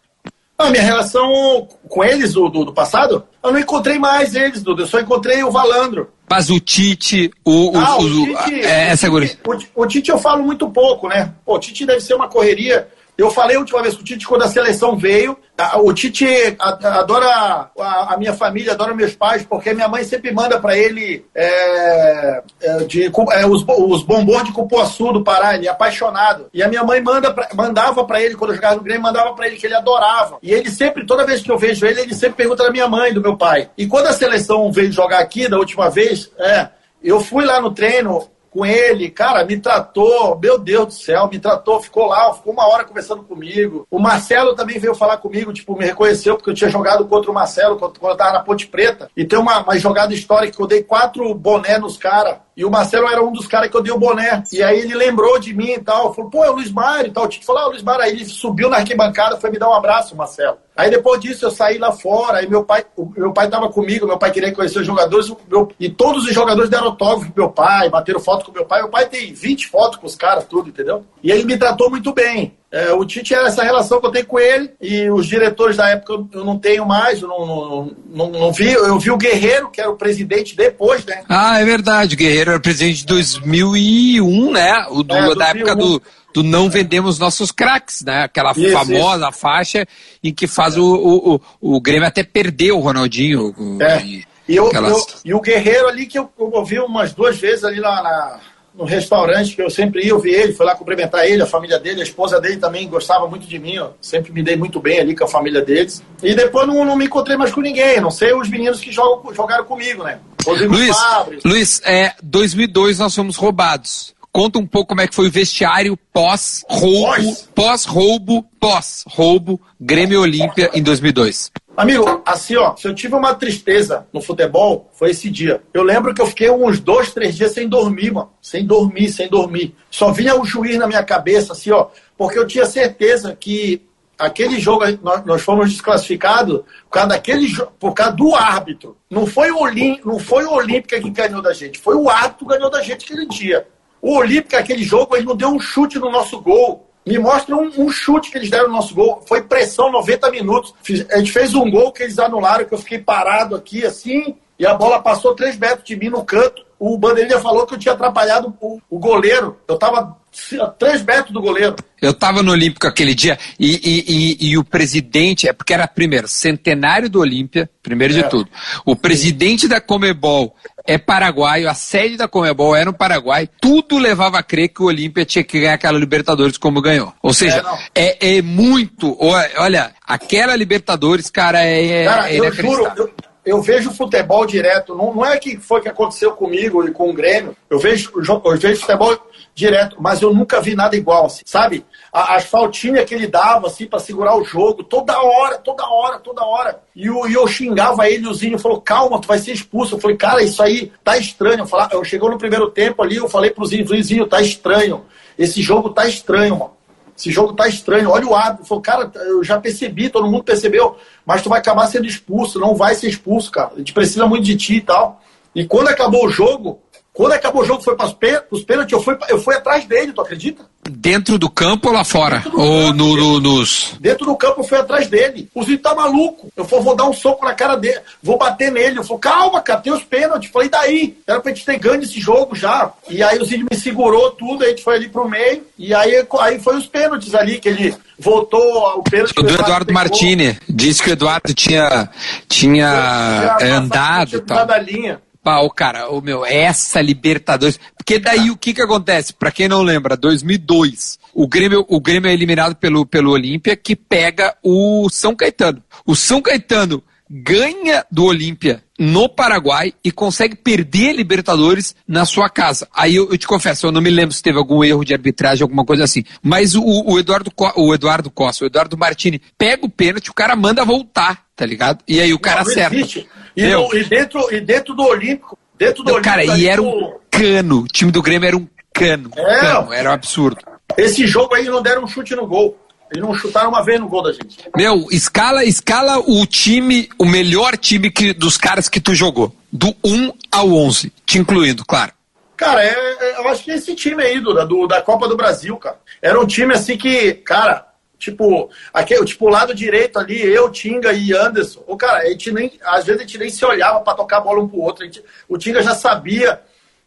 [0.57, 4.81] A minha relação com eles do, do, do, passado, eu não encontrei mais eles, Dudu.
[4.81, 6.09] Eu só encontrei o Valandro.
[6.27, 7.71] Mas o Tite, o.
[7.75, 11.07] Ah, o, o, Tite, é, essa o, Tite, o, o Tite eu falo muito pouco,
[11.07, 11.31] né?
[11.45, 12.87] Pô, o Tite deve ser uma correria
[13.17, 15.37] eu falei a última vez com o Tite quando a seleção veio.
[15.81, 20.77] O Tite adora a minha família, adora meus pais, porque minha mãe sempre manda para
[20.77, 25.55] ele é, é de, é, os, os bombons de cupuaçu do Pará.
[25.55, 26.47] Ele é apaixonado.
[26.53, 29.33] E a minha mãe manda pra, mandava para ele, quando eu jogava no Grêmio, mandava
[29.33, 30.37] para ele que ele adorava.
[30.43, 33.11] E ele sempre, toda vez que eu vejo ele, ele sempre pergunta da minha mãe,
[33.11, 33.69] do meu pai.
[33.75, 36.67] E quando a seleção veio jogar aqui, da última vez, é,
[37.03, 41.37] eu fui lá no treino, com ele, cara, me tratou, meu Deus do céu, me
[41.37, 43.85] tratou, ficou lá, ficou uma hora conversando comigo.
[43.91, 47.33] O Marcelo também veio falar comigo, tipo, me reconheceu, porque eu tinha jogado contra o
[47.35, 49.11] Marcelo quando eu tava na Ponte Preta.
[49.15, 52.46] E tem uma, uma jogada histórica que eu dei quatro boné nos caras.
[52.57, 54.43] E o Marcelo era um dos caras que eu dei o boné.
[54.51, 56.11] E aí ele lembrou de mim e tal.
[56.11, 57.27] Falou, pô, é o Luiz Mário e tal.
[57.27, 58.03] O falou, ah, o Luiz Mário.
[58.03, 60.57] Aí ele subiu na arquibancada, foi me dar um abraço, Marcelo.
[60.75, 62.83] Aí depois disso eu saí lá fora, aí meu pai,
[63.15, 66.69] meu pai tava comigo, meu pai queria conhecer os jogadores, meu, e todos os jogadores
[66.69, 68.81] deram autógrafo pro meu pai, bateram foto com meu pai.
[68.81, 71.05] Meu pai tem 20 fotos com os caras, tudo, entendeu?
[71.21, 72.57] E ele me tratou muito bem.
[72.69, 75.89] É, o Tite era essa relação que eu tenho com ele, e os diretores da
[75.89, 78.73] época eu não tenho mais, eu não, não, não, não vi.
[78.73, 81.23] Eu vi o Guerreiro, que era o presidente depois, né?
[81.29, 84.85] Ah, é verdade, o Guerreiro era presidente de 2001, né?
[84.89, 86.01] O do, é, da época do
[86.33, 88.23] do não vendemos nossos craques, né?
[88.23, 89.39] Aquela isso, famosa isso.
[89.39, 89.87] faixa
[90.23, 93.55] em que faz o, o, o, o Grêmio até perder o Ronaldinho.
[93.81, 94.03] É.
[94.03, 94.93] E, e, eu, aquelas...
[94.93, 98.39] eu, e, o Guerreiro ali que eu, eu ouvi umas duas vezes ali na, na,
[98.77, 101.79] no restaurante que eu sempre ia, eu vi ele, fui lá cumprimentar ele, a família
[101.79, 104.99] dele, a esposa dele também gostava muito de mim, ó, sempre me dei muito bem
[104.99, 106.03] ali com a família deles.
[106.21, 109.33] E depois não, não me encontrei mais com ninguém, não sei os meninos que jogam,
[109.33, 110.19] jogaram comigo, né?
[110.45, 110.95] Rodrigo Luiz,
[111.43, 114.15] Luiz, é, 2002 nós fomos roubados.
[114.31, 120.83] Conta um pouco como é que foi o vestiário pós-roubo, pós-roubo, pós-roubo, Grêmio Olímpia em
[120.83, 121.51] 2002.
[121.77, 125.61] Amigo, assim, ó, se eu tive uma tristeza no futebol, foi esse dia.
[125.71, 128.31] Eu lembro que eu fiquei uns dois, três dias sem dormir, mano.
[128.41, 129.75] Sem dormir, sem dormir.
[129.91, 134.59] Só vinha o juiz na minha cabeça, assim, ó, porque eu tinha certeza que aquele
[134.59, 134.85] jogo,
[135.23, 137.47] nós, fomos desclassificados por causa daquele
[137.79, 138.97] por causa do árbitro.
[139.07, 142.47] Não foi o Olim, não foi o Olímpica que ganhou da gente, foi o árbitro
[142.47, 143.67] que ganhou da gente aquele dia.
[144.01, 146.86] O Olímpica, aquele jogo, ele não deu um chute no nosso gol.
[147.07, 149.23] Me mostra um, um, chute que eles deram no nosso gol.
[149.27, 150.73] Foi pressão 90 minutos.
[151.11, 154.65] a gente fez um gol que eles anularam, que eu fiquei parado aqui assim, e
[154.65, 156.65] a bola passou 3 metros de mim no canto.
[156.79, 159.57] O Bandeirinha falou que eu tinha atrapalhado o, o goleiro.
[159.67, 160.15] Eu tava
[160.61, 161.75] a 3 metros do goleiro.
[161.99, 165.87] Eu estava no Olímpico aquele dia e, e, e, e, o presidente, é porque era
[165.87, 168.21] primeiro, centenário do Olímpia, primeiro é.
[168.21, 168.47] de tudo.
[168.85, 170.55] O presidente da Comebol
[170.87, 174.85] é paraguaio, a sede da Comebol era no Paraguai, tudo levava a crer que o
[174.85, 177.13] Olímpia tinha que ganhar aquela Libertadores como ganhou.
[177.21, 177.63] Ou seja,
[177.93, 179.17] é, é, é muito.
[179.19, 183.11] Olha, aquela Libertadores, cara, é, é cara, é eu juro, eu,
[183.45, 184.95] eu, vejo futebol direto.
[184.95, 187.55] Não, não é que foi que aconteceu comigo e com o Grêmio.
[187.69, 189.17] Eu vejo, eu vejo futebol
[189.53, 191.85] direto, mas eu nunca vi nada igual, assim, sabe?
[192.19, 196.43] As faltinhas que ele dava, assim, para segurar o jogo, toda hora, toda hora, toda
[196.43, 196.81] hora.
[196.95, 199.93] E, o, e eu xingava ele, o Zinho falou, calma, tu vai ser expulso.
[199.93, 201.63] Eu falei, cara, isso aí tá estranho.
[201.63, 205.05] Eu, eu chegou no primeiro tempo ali, eu falei pro Zinho, Zinho, tá estranho.
[205.37, 206.71] Esse jogo tá estranho, mano.
[207.15, 208.09] Esse jogo tá estranho.
[208.09, 208.65] Olha o árbitro.
[208.65, 212.73] Falou, cara, eu já percebi, todo mundo percebeu, mas tu vai acabar sendo expulso, não
[212.73, 213.73] vai ser expulso, cara.
[213.75, 215.21] A gente precisa muito de ti e tal.
[215.53, 216.81] E quando acabou o jogo,
[217.13, 218.07] quando acabou o jogo, foi para
[218.51, 220.63] os pênaltis, eu fui, eu fui atrás dele, tu acredita?
[220.89, 222.43] Dentro do campo ou lá fora?
[222.53, 223.95] Ou no, no, nos.
[223.99, 225.49] Dentro do campo eu fui atrás dele.
[225.53, 226.49] O Zico tá maluco.
[226.55, 228.99] Eu falei, vou dar um soco na cara dele, vou bater nele.
[228.99, 230.49] Eu falei, calma, cara, tem os pênaltis.
[230.49, 231.17] Falei, daí?
[231.25, 232.91] Era pra gente ter ganho esse jogo já.
[233.09, 235.63] E aí o Zico me segurou tudo, a gente foi ali pro meio.
[235.77, 239.33] E aí, aí foi os pênaltis ali, que ele voltou ao pênalti.
[239.37, 242.09] O do Eduardo Martini disse que o Eduardo tinha,
[242.47, 244.65] tinha andado e tal.
[244.65, 245.21] Da linha.
[245.47, 247.79] Pau, cara, o meu, essa Libertadores.
[247.95, 249.33] Porque daí o que que acontece?
[249.33, 253.95] Para quem não lembra, 2002, o Grêmio, o Grêmio é eliminado pelo, pelo Olímpia, que
[253.95, 255.81] pega o São Caetano.
[256.05, 262.49] O São Caetano ganha do Olímpia no Paraguai e consegue perder a Libertadores na sua
[262.49, 262.85] casa.
[262.93, 265.63] Aí eu, eu, te confesso, eu não me lembro se teve algum erro de arbitragem,
[265.63, 266.25] alguma coisa assim.
[266.43, 270.57] Mas o, o Eduardo, o Eduardo Costa, o Eduardo Martini, pega o pênalti, o cara
[270.57, 272.03] manda voltar, tá ligado?
[272.05, 272.97] E aí o cara não, acerta.
[272.97, 273.27] Existe.
[273.57, 276.35] E, no, e, dentro, e dentro do Olímpico, dentro do não, Olímpico.
[276.35, 277.79] Cara, e era um cano.
[277.79, 279.31] O time do Grêmio era um cano.
[279.35, 280.61] É, cano, era um absurdo.
[280.95, 282.77] Esse jogo aí não deram um chute no gol.
[283.11, 284.57] Eles não chutaram uma vez no gol da gente.
[284.75, 289.55] Meu, escala, escala o time, o melhor time que, dos caras que tu jogou.
[289.71, 292.11] Do 1 ao 11, te incluindo, claro.
[292.55, 295.77] Cara, é, é, eu acho que esse time aí, do, do, da Copa do Brasil,
[295.77, 295.97] cara.
[296.21, 297.87] Era um time assim que, cara,
[298.17, 301.83] Tipo, aqui, tipo, o lado direito ali, eu, Tinga e Anderson.
[301.85, 304.41] O cara, a gente nem, às vezes a gente nem se olhava para tocar a
[304.41, 305.05] bola um pro outro.
[305.05, 306.61] Gente, o Tinga já sabia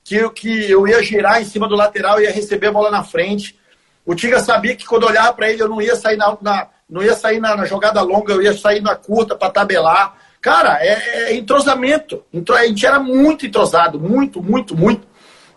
[0.05, 2.91] que, eu, que eu ia girar em cima do lateral e ia receber a bola
[2.91, 3.59] na frente.
[4.07, 7.03] O Tinga sabia que quando olhava para ele, eu não ia sair na, na não
[7.03, 10.17] ia sair na, na, jogada longa, eu ia sair na curta para tabelar.
[10.41, 12.25] Cara, é, é, entrosamento.
[12.53, 15.07] A gente era muito entrosado, muito, muito, muito.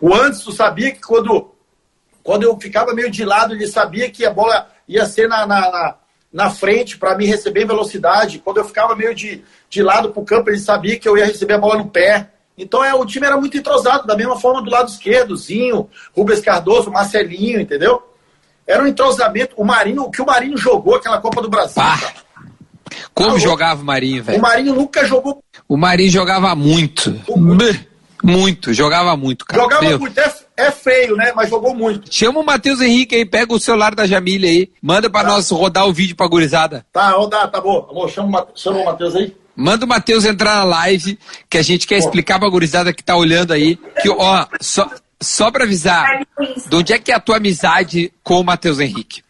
[0.00, 1.52] O Anderson sabia que quando,
[2.22, 5.60] quando eu ficava meio de lado, ele sabia que a bola ia ser na, na,
[5.70, 5.94] na,
[6.32, 8.38] na frente para me receber em velocidade.
[8.38, 11.26] Quando eu ficava meio de, de lado para o campo, ele sabia que eu ia
[11.26, 12.30] receber a bola no pé.
[12.56, 16.40] Então é, o time era muito entrosado, da mesma forma do lado esquerdo, Zinho, Rubens
[16.40, 18.02] Cardoso, Marcelinho, entendeu?
[18.66, 19.54] Era um entrosamento.
[19.56, 21.82] O Marinho, o que o Marinho jogou aquela Copa do Brasil.
[23.12, 24.38] Como jogava o Marinho, velho?
[24.38, 25.42] O Marinho nunca jogou.
[25.68, 27.20] O Marinho jogava muito.
[28.22, 29.62] Muito, jogava muito, cara.
[29.62, 29.98] Jogava Meu.
[29.98, 31.32] muito, é, é, feio, né?
[31.34, 32.12] Mas jogou muito.
[32.12, 35.28] Chama o Matheus Henrique aí, pega o celular da Jamília aí, manda pra tá.
[35.28, 36.86] nós rodar o vídeo pra gurizada.
[36.92, 37.86] Tá, rodar, tá bom.
[37.90, 39.34] Amor, chama, chama o Matheus aí.
[39.56, 43.16] Manda o Matheus entrar na live, que a gente quer explicar pra gurizada que tá
[43.16, 44.90] olhando aí, que, ó, só,
[45.20, 46.26] só pra avisar,
[46.68, 49.22] de onde é que é a tua amizade com o Matheus Henrique?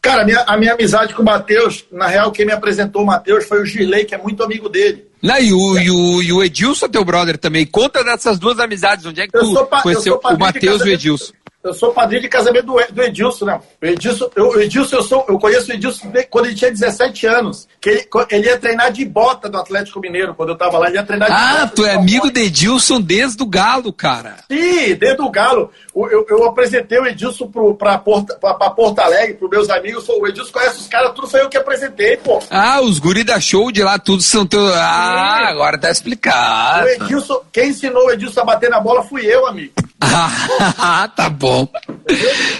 [0.00, 3.06] Cara, a minha, a minha amizade com o Matheus, na real, quem me apresentou o
[3.06, 5.06] Matheus foi o Girley, que é muito amigo dele.
[5.22, 7.64] Não, e, o, e, o, e o Edilson, teu brother, também.
[7.64, 9.06] Conta dessas duas amizades.
[9.06, 11.32] Onde é que tu conheceu o Matheus e o Edilson?
[11.62, 13.60] Eu sou padrinho de casamento do, do Edilson, né?
[13.80, 17.68] O Edilson, eu, Edilson, eu, sou, eu conheço o Edilson quando ele tinha 17 anos.
[17.80, 20.96] Que ele, ele ia treinar de bota do Atlético Mineiro, quando eu tava lá, ele
[20.96, 21.62] ia treinar de ah, bota.
[21.62, 24.38] Ah, tu é amigo do Edilson desde o Galo, cara.
[24.50, 25.70] Sim, desde o Galo.
[25.94, 30.08] Eu, eu apresentei o Edilson pro, pra, Porta, pra, pra Porto Alegre, pros meus amigos.
[30.08, 32.42] O Edilson conhece os caras, tudo foi eu que apresentei, pô.
[32.50, 34.72] Ah, os guri da show de lá, tudo são teus.
[34.74, 36.86] Ah, agora tá explicado.
[36.86, 39.72] O Edilson, quem ensinou o Edilson a bater na bola fui eu, amigo.
[40.00, 41.68] Ah, tá bom.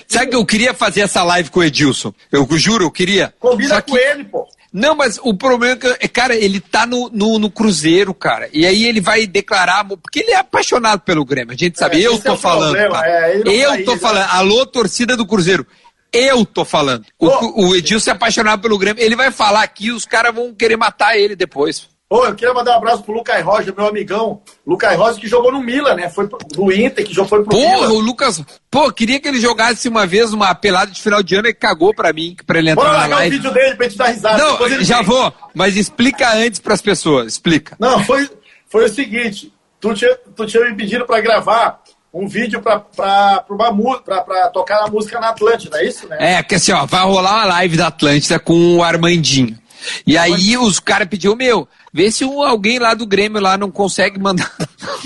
[0.06, 2.12] Sabe que eu queria fazer essa live com o Edilson?
[2.30, 3.32] Eu juro, eu queria.
[3.40, 3.92] Combina que...
[3.92, 4.46] com ele, pô.
[4.72, 8.48] Não, mas o problema é que, cara, ele tá no, no, no, Cruzeiro, cara.
[8.52, 11.52] E aí ele vai declarar, porque ele é apaixonado pelo Grêmio.
[11.52, 12.76] A gente sabe, é, eu tô é falando.
[12.76, 14.26] É, eu tô falando.
[14.30, 15.66] Alô, torcida do Cruzeiro.
[16.10, 17.04] Eu tô falando.
[17.18, 19.02] O, o Edilson é apaixonado pelo Grêmio.
[19.02, 21.88] Ele vai falar aqui os caras vão querer matar ele depois.
[22.12, 24.42] Ô, eu queria mandar um abraço pro Lucas Rocha, meu amigão.
[24.66, 26.10] Lucas Rocha que jogou no Milan, né?
[26.10, 27.88] Foi pro Inter, que já foi pro Porra, Milan.
[27.88, 28.44] o Lucas.
[28.70, 31.94] Pô, queria que ele jogasse uma vez uma pelada de final de ano e cagou
[31.94, 33.36] pra mim, pra ele entrar Bora na live.
[33.36, 34.36] o vídeo dele pra gente dar risada.
[34.36, 35.06] Não, já vem.
[35.06, 37.76] vou, mas explica antes pras pessoas, explica.
[37.80, 38.28] Não, foi,
[38.68, 39.50] foi o seguinte,
[39.80, 41.80] tu tinha, tu tinha me pedido pra gravar
[42.12, 46.06] um vídeo pra, pra, pra, uma, pra, pra tocar a música na Atlântida, é isso,
[46.08, 46.16] né?
[46.20, 49.58] É, que assim, ó, vai rolar uma live da Atlântida com o Armandinho.
[50.06, 53.70] E aí os caras pediu, meu, vê se um, alguém lá do Grêmio lá não
[53.70, 54.50] consegue mandar.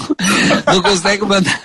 [0.66, 1.62] não consegue mandar.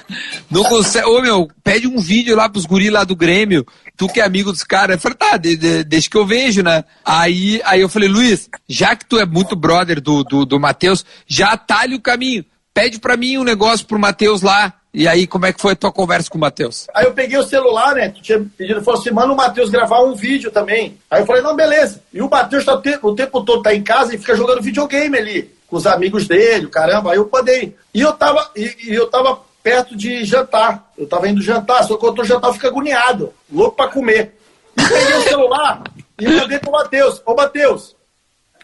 [0.50, 1.06] Não consegue.
[1.08, 3.66] Ô meu, pede um vídeo lá pros guris lá do Grêmio.
[3.96, 4.96] Tu que é amigo dos caras.
[4.96, 6.84] Eu falei, tá, de, de, deixa que eu vejo, né?
[7.06, 11.06] Aí, aí eu falei, Luiz, já que tu é muito brother do, do, do Matheus,
[11.28, 12.44] já atalhe o caminho.
[12.74, 14.74] Pede pra mim um negócio pro Matheus lá.
[14.94, 16.88] E aí, como é que foi a tua conversa com o Matheus?
[16.94, 18.10] Aí eu peguei o celular, né?
[18.10, 20.98] Tu tinha pedido, falou assim, manda o Matheus gravar um vídeo também.
[21.10, 22.04] Aí eu falei, não, beleza.
[22.14, 24.62] E o Matheus tá o, tempo, o tempo todo tá em casa e fica jogando
[24.62, 27.12] videogame ali, com os amigos dele, caramba.
[27.12, 27.74] Aí eu podei.
[27.94, 30.92] E eu tava, e, e eu tava perto de jantar.
[30.98, 34.36] Eu tava indo jantar, só que eu jantar eu fico agoniado, louco pra comer.
[34.78, 35.84] E peguei o celular
[36.20, 37.22] e mandei pro Matheus.
[37.26, 37.96] Ô, Matheus,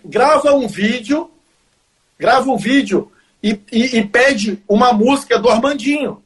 [0.03, 1.31] grava um vídeo,
[2.19, 3.09] grava um vídeo
[3.47, 6.21] e, e, e pede uma música do Armandinho.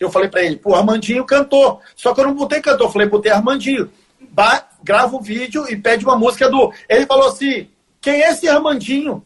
[0.00, 1.80] Eu falei para ele, pô, Armandinho cantou.
[1.94, 3.90] Só que eu não botei cantor, eu falei, botei Armandinho.
[4.30, 6.72] Ba grava o vídeo e pede uma música do.
[6.88, 7.68] Ele falou assim:
[8.00, 9.22] quem é esse Armandinho?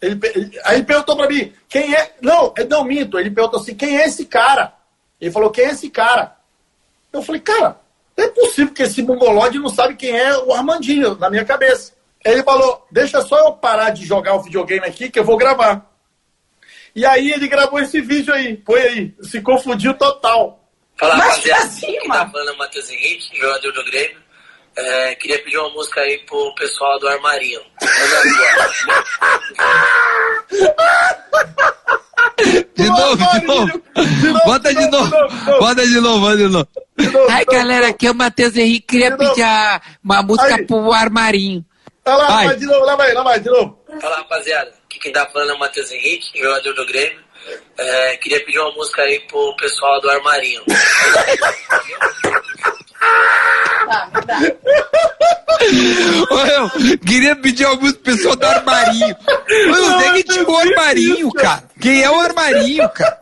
[0.00, 2.14] Ele, ele, aí ele perguntou para mim, quem é.
[2.20, 3.18] Não, não minto.
[3.18, 4.74] Ele perguntou assim, quem é esse cara?
[5.20, 6.36] Ele falou, quem é esse cara?
[7.12, 7.78] Eu falei, cara,
[8.16, 11.92] é possível que esse mongolode não sabe quem é o Armandinho, na minha cabeça.
[12.24, 15.91] Ele falou, deixa só eu parar de jogar o videogame aqui que eu vou gravar.
[16.94, 20.60] E aí ele gravou esse vídeo aí, põe aí, se confundiu total.
[20.98, 24.22] Fala, rapaziada, quem tá falando é o Matheus Henrique, jogador do Grêmio.
[24.76, 27.60] É, queria pedir uma música aí pro pessoal do Armarinho.
[32.74, 33.82] De novo, de novo.
[34.46, 35.10] Bota de novo.
[35.58, 36.68] Bota de novo, bota de novo.
[37.28, 38.86] Ai, galera, aqui é o Matheus Henrique.
[38.86, 39.44] Queria pedir
[40.02, 40.66] uma música Aí.
[40.66, 41.64] pro Armarinho.
[42.04, 42.46] Olha lá, Vai.
[42.46, 43.78] vai de novo, lá vai, lá vai, de novo.
[44.00, 44.72] Fala, rapaziada.
[44.86, 47.20] Aqui quem tá falando é o Matheus Henrique, jogador do Grêmio.
[47.76, 50.62] É, queria pedir uma música aí pro pessoal do Armarinho.
[53.86, 54.08] Tá.
[56.30, 59.16] Ô, eu queria pedir uma música pro pessoal do armarinho.
[59.48, 61.64] Eu não sei quem tinha o armarinho, cara.
[61.82, 63.18] Quem é o armarinho, cara?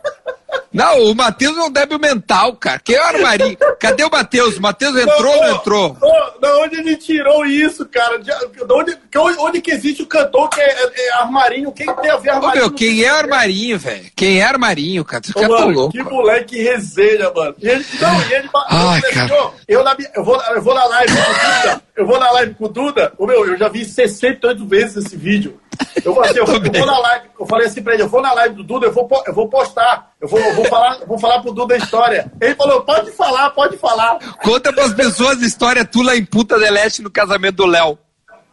[0.73, 2.79] Não, o Matheus é um débil mental, cara.
[2.79, 3.57] Quem é o armarinho?
[3.79, 4.57] Cadê o Matheus?
[4.57, 5.97] O Matheus entrou ou não entrou?
[6.01, 8.17] Ô, Da onde ele tirou isso, cara?
[8.19, 11.71] De, de onde, que- onde que existe o cantor que é, é- é armarinho?
[11.71, 12.65] Quem tem a ver Ô, armarinho?
[12.65, 14.11] meu, quem é o armarinho, velho?
[14.15, 15.23] Quem é armarinho, cara?
[15.29, 15.91] Ô, cara tá mano, louco.
[15.93, 17.55] que moleque resenha, mano.
[17.59, 19.51] E ele, não, e ele Ai, eu, cara.
[19.67, 21.81] eu, na eu, vou, eu vou na live com o Duda.
[21.97, 23.13] Eu vou na live com o Duda.
[23.17, 25.59] Ô, meu, eu já vi 68 vezes esse vídeo.
[26.03, 28.21] Eu falei, assim, eu, eu vou na live, eu falei assim pra ele, eu vou
[28.21, 30.11] na live do Duda, eu vou, eu vou postar.
[30.19, 32.31] Eu vou, eu vou falar, eu vou falar pro Duda a história.
[32.39, 34.19] Ele falou, pode falar, pode falar.
[34.43, 37.97] Conta pras pessoas a história tu lá em Punta del Este no casamento do Léo.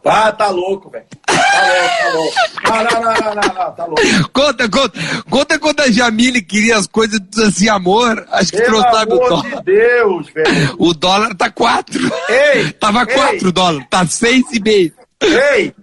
[0.05, 1.05] Ah, tá louco, velho.
[1.25, 2.35] Tá louco, tá louco.
[2.63, 4.29] Não, não, não, não, não, tá louco.
[4.31, 4.99] Conta, conta.
[5.29, 8.25] Conta quando a Jamile queria as coisas assim, amor.
[8.31, 9.63] Acho que tu Pelo não sabe o amor de dólar.
[9.63, 10.75] Deus, velho.
[10.79, 11.99] O dólar tá quatro.
[12.29, 13.05] Ei, Tava ei.
[13.07, 14.93] quatro dólares, tá seis e meio.
[15.21, 15.75] Ei, ei,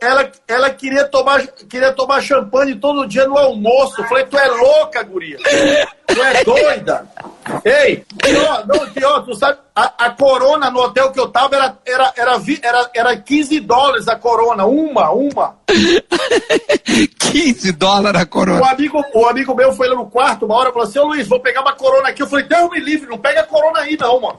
[0.00, 4.00] ela, ela queria, tomar, queria tomar champanhe todo dia no almoço.
[4.00, 5.38] Eu falei, tu é louca, guria.
[5.38, 7.08] Tu é doida.
[7.68, 11.76] Ei, pior, não, pior, tu sabe, a, a corona no hotel que eu tava era,
[11.84, 15.56] era, era, era, era 15 dólares a corona, uma, uma.
[17.18, 18.70] 15 dólares a O coroa.
[18.70, 21.40] amigo, o amigo meu foi lá no quarto, uma hora, falou assim, ô Luiz, vou
[21.40, 22.22] pegar uma corona aqui.
[22.22, 24.38] Eu falei, Deus me livre, não pega a corona aí não, mano.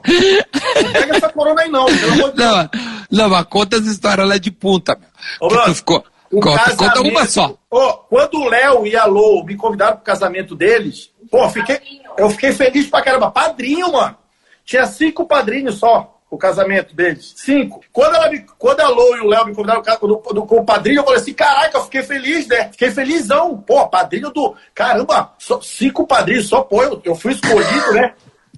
[0.82, 2.68] Não pega essa corona aí não, pelo amor de Deus.
[3.10, 5.08] Não, mas conta as histórias lá de punta, meu.
[5.40, 6.04] Ô, Que tu ficou.
[6.30, 7.54] O Conta, conta uma só.
[7.70, 11.80] Ô, quando o Léo e a Lô me convidaram pro casamento deles, pô, fiquei,
[12.18, 13.30] eu fiquei feliz pra caramba.
[13.30, 14.16] Padrinho, mano.
[14.64, 17.32] Tinha cinco padrinhos só, o casamento deles.
[17.36, 17.80] Cinco.
[17.90, 21.04] Quando, ela me, quando a Lô e o Léo me convidaram com o padrinho, eu
[21.04, 22.68] falei assim, caraca, eu fiquei feliz, né?
[22.70, 23.56] Fiquei felizão.
[23.56, 24.54] Pô, padrinho do...
[24.74, 28.12] Caramba, só, cinco padrinhos só, pô, eu, eu fui escolhido, né?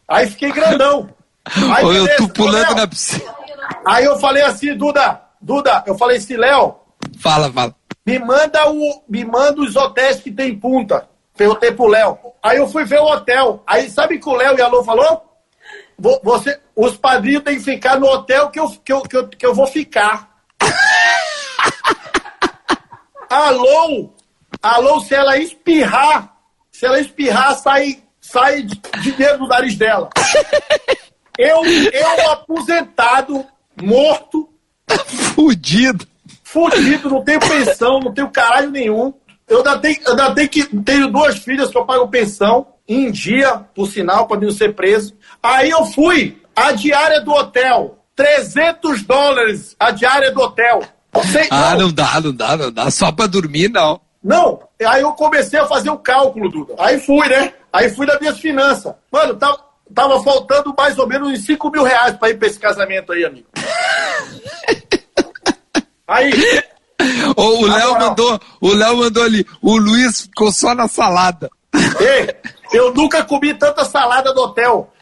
[0.09, 1.09] Aí fiquei grandão.
[1.73, 3.33] Aí, Ou eu tô ô, pulando na piscina.
[3.87, 6.75] Aí eu falei assim, Duda, Duda, eu falei assim, Léo,
[7.19, 7.75] Fala, fala.
[8.05, 11.09] me manda, o, me manda os hotéis que tem em punta.
[11.41, 12.19] Perguntei pro Léo.
[12.43, 13.63] Aí eu fui ver o hotel.
[13.67, 15.25] Aí sabe o que o Léo e a Lô falou?
[15.99, 19.27] Vo- Você, os padrinhos têm que ficar no hotel que eu, que eu, que eu,
[19.29, 20.29] que eu vou ficar.
[23.31, 24.11] Alô,
[24.63, 26.35] alô, se ela espirrar,
[26.71, 30.11] se ela espirrar, sai, sai de- dinheiro do nariz dela.
[31.39, 33.47] Eu, eu aposentado,
[33.81, 34.47] morto,
[35.35, 36.07] Fudido.
[36.45, 39.15] fudido, não tenho pensão, não tenho caralho nenhum.
[39.51, 43.11] Eu ainda tenho, eu ainda tenho, que, tenho duas filhas que eu pago pensão, em
[43.11, 45.13] dia, por sinal, para não ser preso.
[45.43, 50.81] Aí eu fui, a diária do hotel, 300 dólares a diária do hotel.
[51.33, 52.91] Sei- Ah, não, não dá, não dá, não dá.
[52.91, 54.01] Só pra dormir, não.
[54.23, 56.75] não, aí eu comecei a fazer o cálculo, Duda.
[56.79, 57.53] Aí fui, né?
[57.73, 58.95] Aí fui nas minhas finanças.
[59.11, 59.59] Mano, tava,
[59.95, 63.25] tava faltando mais ou menos uns 5 mil reais pra ir pra esse casamento aí,
[63.25, 63.47] amigo.
[66.07, 66.33] Aí,
[67.37, 71.51] Ou o Léo mandou, o Léo mandou ali, o Luiz ficou só na salada.
[71.75, 72.35] Ei,
[72.73, 74.93] eu nunca comi tanta salada no hotel.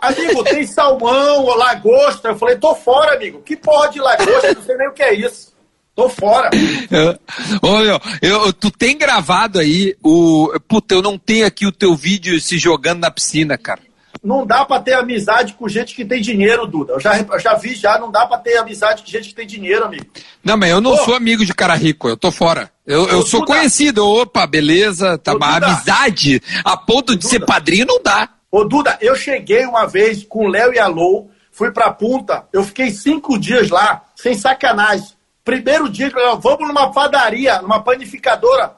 [0.00, 2.28] Amigo, tem salmão, lagosta.
[2.28, 3.40] Eu falei, tô fora, amigo.
[3.42, 4.54] Que porra de lagosta?
[4.54, 5.54] Não sei nem o que é isso.
[5.94, 6.50] Tô fora.
[6.90, 7.18] Eu-
[7.62, 10.52] Ô, meu, eu, tu tem gravado aí o.
[10.68, 13.80] Puta, eu não tenho aqui o teu vídeo se jogando na piscina, cara.
[14.22, 16.94] Não dá pra ter amizade com gente que tem dinheiro, Duda.
[16.94, 17.98] Eu já, eu já vi, já.
[17.98, 20.06] Não dá pra ter amizade com gente que tem dinheiro, amigo.
[20.44, 20.96] Não, mas eu não Ô.
[20.98, 22.70] sou amigo de cara rico, eu tô fora.
[22.86, 23.54] Eu, eu sou Duda.
[23.54, 25.66] conhecido, opa, beleza, tá, Ô, mas Duda.
[25.66, 27.46] amizade a ponto de ser Duda.
[27.52, 28.28] padrinho não dá.
[28.50, 32.46] Ô, Duda, eu cheguei uma vez com o Léo e a Lou, fui pra Punta,
[32.52, 35.08] eu fiquei cinco dias lá, sem sacanagem.
[35.44, 38.72] Primeiro dia, eu falei, vamos numa padaria, numa panificadora.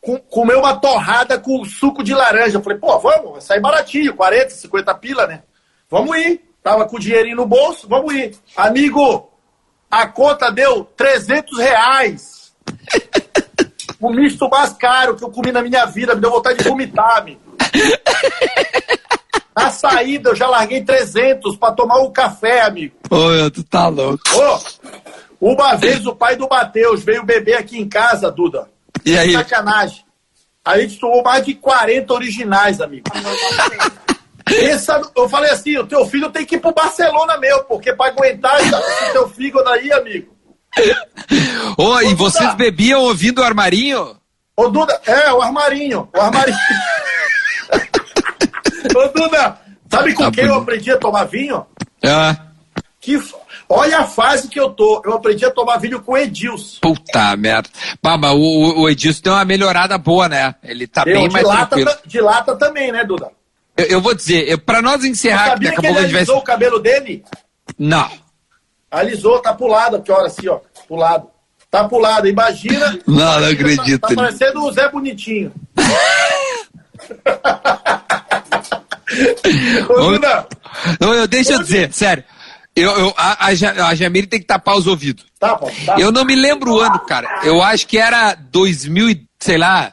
[0.00, 2.58] Com, comer uma torrada com suco de laranja.
[2.58, 5.42] Eu falei, pô, vamos, vai sair baratinho, 40, 50 pila, né?
[5.88, 6.40] Vamos ir.
[6.62, 8.36] Tava com o dinheirinho no bolso, vamos ir.
[8.54, 9.30] Amigo,
[9.90, 12.52] a conta deu 300 reais.
[13.98, 17.18] o misto mais caro que eu comi na minha vida, me deu vontade de vomitar,
[17.18, 17.40] amigo.
[19.56, 22.94] Na saída, eu já larguei 300 pra tomar um café, amigo.
[23.10, 24.22] Ô, meu, tu tá louco.
[24.34, 28.68] Ô, uma vez o pai do Matheus veio beber aqui em casa, Duda.
[29.04, 29.32] E aí?
[29.32, 30.04] Sacanagem.
[30.64, 33.04] A gente tomou mais de 40 originais, amigo.
[34.46, 38.06] Essa, eu falei assim, o teu filho tem que ir pro Barcelona meu, porque pra
[38.08, 40.34] aguentar esse teu fígado aí, amigo.
[41.78, 44.16] Ô, e vocês bebiam ouvindo o armarinho?
[44.56, 46.56] Ô, Duda, é, o armarinho, o armarinho.
[48.96, 49.58] Ô, Duda,
[49.90, 50.62] sabe com Tá quem eu bonito.
[50.62, 51.66] aprendi a tomar vinho?
[52.04, 52.36] Ah,
[53.00, 53.18] Que,
[53.70, 55.00] olha a fase que eu tô.
[55.04, 56.78] Eu aprendi a tomar vinho com o Edilson.
[56.82, 57.68] puta merda.
[58.02, 60.54] Bah, mas o, o, Edilson deu uma melhorada boa, né?
[60.62, 61.90] Ele tá Eu, bem de, mais lata, tranquilo.
[61.90, 63.30] ta- de lata também, né, Duda?
[63.76, 66.16] Eu, eu vou dizer, eu, pra nós encerrar, que Sabia daqui a que ele vai.
[66.20, 67.24] alisou o cabelo dele?
[67.78, 68.10] Não.
[68.90, 70.58] Alisou, tá pro lado aqui, olha assim, ó.
[70.88, 71.28] Pro lado.
[71.70, 72.98] Tá pro lado, imagina.
[73.06, 74.00] Não, não imagina, acredito.
[74.00, 75.52] Tá, tá parecendo o Zé Bonitinho.
[79.88, 80.46] Ô, Duda,
[81.00, 82.22] Não, eu, deixa eu dizer, sério.
[82.76, 85.24] Eu, eu, a, a, Ja- a Jamile tem que tapar os ouvidos.
[85.38, 85.96] tá, pô, tá.
[85.98, 87.40] Eu não me lembro o ano, cara.
[87.44, 89.92] Eu acho que era 2000, e, sei lá,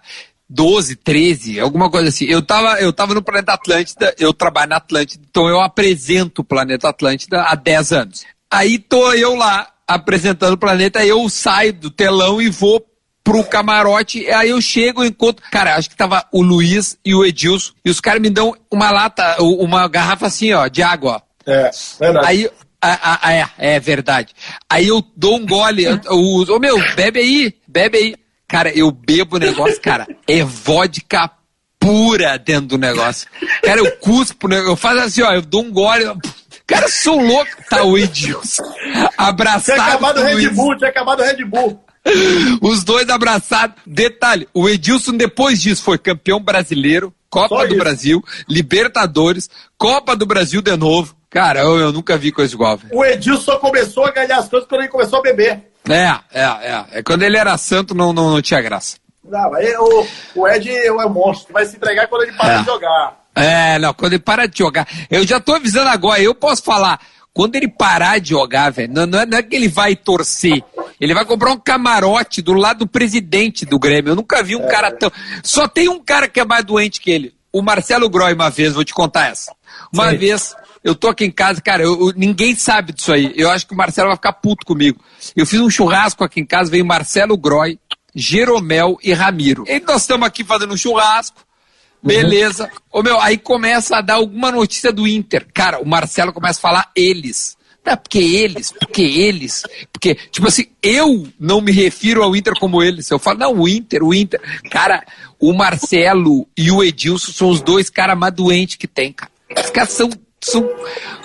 [0.49, 2.25] 12, 13, alguma coisa assim.
[2.25, 6.45] Eu tava, eu tava no Planeta Atlântida, eu trabalho na Atlântida, então eu apresento o
[6.45, 8.25] Planeta Atlântida há 10 anos.
[8.49, 12.85] Aí tô eu lá apresentando o planeta, eu saio do telão e vou
[13.23, 15.43] pro camarote, aí eu chego e encontro.
[15.51, 18.89] Cara, acho que tava o Luiz e o Edilson, e os caras me dão uma
[18.91, 21.27] lata, uma garrafa assim, ó, de água, ó.
[21.49, 22.25] É, verdade.
[22.27, 22.49] Aí,
[22.81, 24.33] a- a- é, é verdade.
[24.69, 28.15] Aí eu dou um gole, eu, eu uso, ô meu, bebe aí, bebe aí.
[28.47, 31.29] Cara, eu bebo o negócio, cara, é vodka
[31.79, 33.27] pura dentro do negócio.
[33.63, 36.05] Cara, eu cuspo, né, eu faço assim, ó, eu dou um gole,
[36.65, 38.63] cara, eu sou louco, tá o Edilson.
[39.17, 40.49] Abraçado Tinha acabado o Red.
[40.49, 41.83] Bull, tinha acabado o Red Bull.
[42.61, 43.75] Os dois abraçados.
[43.85, 47.77] Detalhe, o Edilson depois disso foi campeão brasileiro, Copa Só do isso.
[47.77, 51.16] Brasil, Libertadores, Copa do Brasil de novo.
[51.29, 52.95] Cara, eu, eu nunca vi coisa igual, velho.
[52.95, 55.69] O Edilson só começou a ganhar as coisas quando ele começou a beber.
[55.89, 56.85] É, é, é.
[56.93, 57.03] é.
[57.03, 58.97] Quando ele era santo, não, não, não tinha graça.
[59.23, 62.59] Não, aí o, o Ed é um monstro, vai se entregar quando ele parar É.
[62.59, 63.17] de jogar.
[63.35, 64.87] É, não, quando ele para de jogar.
[65.11, 66.99] Eu já tô avisando agora, eu posso falar.
[67.33, 70.63] Quando ele parar de jogar, velho, não, não é, não é que ele vai torcer.
[70.99, 74.11] Ele vai comprar um camarote do lado do presidente do Grêmio.
[74.11, 75.11] Eu nunca vi um cara tão.
[75.43, 77.35] Só tem um cara que é mais doente que ele.
[77.53, 79.53] O Marcelo Groy, uma vez, vou te contar essa.
[79.93, 80.17] Uma Sim.
[80.17, 83.33] vez, eu tô aqui em casa, cara, eu- eu- ninguém sabe disso aí.
[83.35, 84.99] Eu acho que o Marcelo vai ficar puto comigo.
[85.35, 87.79] Eu fiz um churrasco aqui em casa, veio Marcelo Groy,
[88.15, 89.63] Jeromel e Ramiro.
[89.67, 91.45] E nós estamos aqui fazendo um churrasco.
[92.01, 92.69] Beleza.
[92.91, 95.47] Ô meu, aí começa a dar alguma notícia do Inter.
[95.53, 97.57] Cara, o Marcelo começa a falar eles.
[97.83, 99.63] Tá, porque eles, porque eles,
[99.93, 103.09] porque, tipo assim, eu não me refiro ao Inter como eles.
[103.09, 104.41] Eu falo, não, o Inter, o Inter.
[104.69, 105.05] Cara,
[105.39, 109.31] o Marcelo e o Edilson são os dois caras mais doentes que tem, cara.
[109.63, 110.09] Os caras são.
[110.41, 110.69] São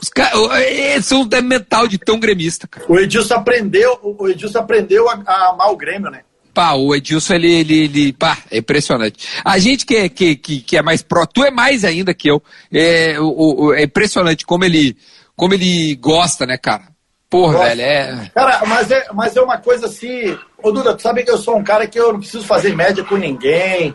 [0.03, 2.87] os caras são da mental de tão gremista, cara.
[2.89, 6.21] O Edilson aprendeu, o Edilson aprendeu a, a amar o Grêmio, né?
[6.55, 9.27] Pá, o Edilson, ele, ele, ele pá, é impressionante.
[9.43, 12.31] A gente que, é- que, que, que é mais pró, tu é mais ainda que
[12.31, 14.95] eu, é, o, o- é impressionante como ele,
[15.35, 16.93] como ele gosta, né, cara?
[17.31, 17.69] Porra, Gosta.
[17.71, 18.31] velho, é...
[18.35, 20.37] Cara, mas é, mas é uma coisa assim.
[20.63, 23.03] Ô, Duda, tu sabe que eu sou um cara que eu não preciso fazer média
[23.03, 23.95] com ninguém.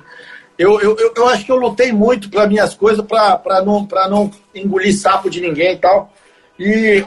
[0.57, 4.31] Eu, eu, eu, acho que eu lutei muito pelas minhas coisas pra, não, pra não
[4.55, 6.11] engolir sapo de ninguém e tal.
[6.59, 7.05] E,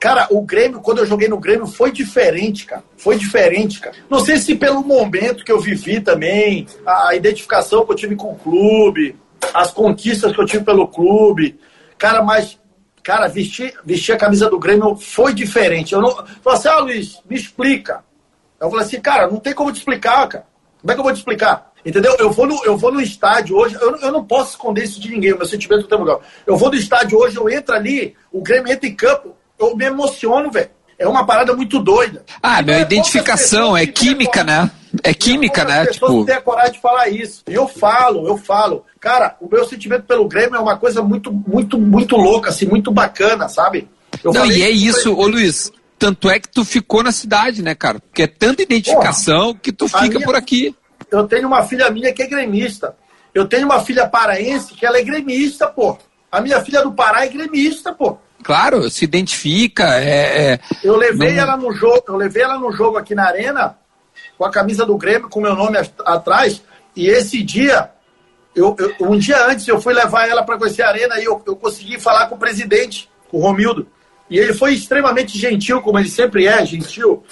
[0.00, 2.82] cara, o Grêmio, quando eu joguei no Grêmio, foi diferente, cara.
[2.96, 3.94] Foi diferente, cara.
[4.10, 8.16] Não sei se pelo momento que eu vivi também, a, a identificação que eu tive
[8.16, 9.16] com o clube,
[9.54, 11.58] as conquistas que eu tive pelo clube.
[11.96, 12.58] Cara, mas
[13.08, 15.94] Cara, vestir, vestir a camisa do Grêmio foi diferente.
[15.94, 16.10] Eu não.
[16.10, 18.04] Falei assim, ah, Luiz, me explica.
[18.60, 20.46] Eu falei assim, cara, não tem como te explicar, cara.
[20.78, 21.72] Como é que eu vou te explicar?
[21.88, 22.14] Entendeu?
[22.18, 25.00] Eu vou no, eu vou no estádio hoje, eu, não- eu não posso esconder isso
[25.00, 26.20] de ninguém, o meu sentimento do tempo legal.
[26.46, 29.84] Eu vou no estádio hoje, eu entro ali, o Grêmio entra em campo, eu me
[29.86, 30.70] emociono, velho.
[30.98, 32.24] É uma parada muito doida.
[32.42, 34.70] Ah, E meu, não é identificação, é química, né?
[35.04, 35.86] É química, né?
[35.86, 37.42] pessoas Tipo, têm a coragem de falar isso.
[37.48, 38.84] E eu falo, eu falo.
[39.00, 42.90] Cara, o meu sentimento pelo Grêmio é uma coisa muito, muito, muito louca, assim, muito
[42.90, 43.88] bacana, sabe?
[44.24, 45.26] Eu não, e é isso, ô.
[45.28, 48.00] Luiz, tanto é que tu ficou na cidade, né, cara?
[48.00, 50.74] Porque é tanta identificação que tu fica minha- por aqui.
[51.10, 52.94] Eu tenho uma filha minha que é gremista.
[53.34, 55.96] Eu tenho uma filha paraense que ela é gremista, pô.
[56.30, 58.18] A minha filha do Pará é gremista, pô.
[58.42, 60.52] Claro, se identifica, é...
[60.52, 63.76] é- Eu levei Não- ela no jogo, eu levei ela no jogo aqui na arena
[64.36, 66.62] com a camisa do Grêmio com meu nome at- atrás
[66.94, 67.90] e esse dia,
[68.54, 71.42] eu, eu, um dia antes, eu fui levar ela para conhecer a arena e eu,
[71.46, 73.86] eu consegui falar com o presidente, com o Romildo.
[74.30, 77.24] E ele foi extremamente gentil, como ele sempre é, gentil.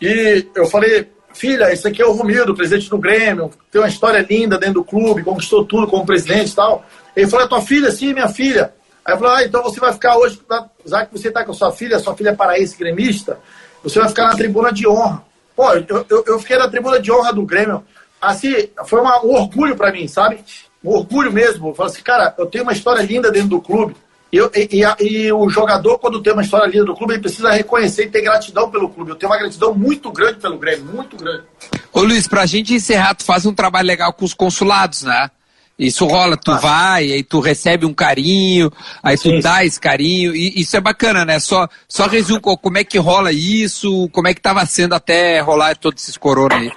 [0.00, 4.24] E eu falei, filha, esse aqui é o Romildo, presidente do Grêmio, tem uma história
[4.28, 6.84] linda dentro do clube, conquistou tudo como presidente e tal.
[7.14, 7.90] Ele falou, é tua filha?
[7.90, 8.72] Sim, minha filha.
[9.04, 10.40] Aí falei, ah, então você vai ficar hoje,
[10.86, 13.38] já que você está com sua filha, sua filha é paraense gremista,
[13.82, 15.24] você vai ficar na tribuna de honra.
[15.56, 17.84] Pô, eu, eu, eu fiquei na tribuna de honra do Grêmio.
[18.20, 20.38] Assim, foi uma, um orgulho para mim, sabe?
[20.82, 21.68] Um orgulho mesmo.
[21.68, 23.96] Eu falei assim, cara, eu tenho uma história linda dentro do clube.
[24.32, 27.50] E, e, e, e, o jogador, quando tem uma história linda do clube, ele precisa
[27.50, 29.10] reconhecer e ter gratidão pelo clube.
[29.10, 31.44] Eu tenho uma gratidão muito grande pelo Grêmio, muito grande.
[31.92, 35.30] Ô Luiz, pra gente encerrar, tu faz um trabalho legal com os consulados, né?
[35.78, 36.58] Isso rola, tu ah.
[36.58, 38.70] vai, aí tu recebe um carinho,
[39.02, 39.40] aí tu Sim.
[39.40, 41.38] dá esse carinho, e isso é bacana, né?
[41.40, 45.76] Só, só resumo como é que rola isso, como é que tava sendo até rolar
[45.76, 46.72] todos esses corona aí.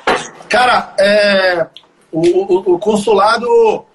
[0.49, 1.67] Cara, é,
[2.11, 3.85] o, o, o, consulado,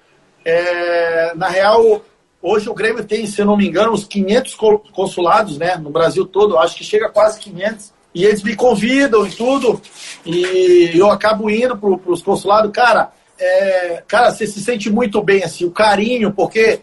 [0.45, 2.01] é, na real,
[2.41, 4.55] hoje o Grêmio tem, se eu não me engano, uns 500
[4.93, 5.75] consulados, né?
[5.75, 7.93] No Brasil todo, acho que chega quase 500.
[8.13, 9.81] E eles me convidam e tudo,
[10.25, 12.69] e eu acabo indo para os consulados.
[12.73, 16.81] Cara, é, cara, você se sente muito bem, assim, o carinho, porque,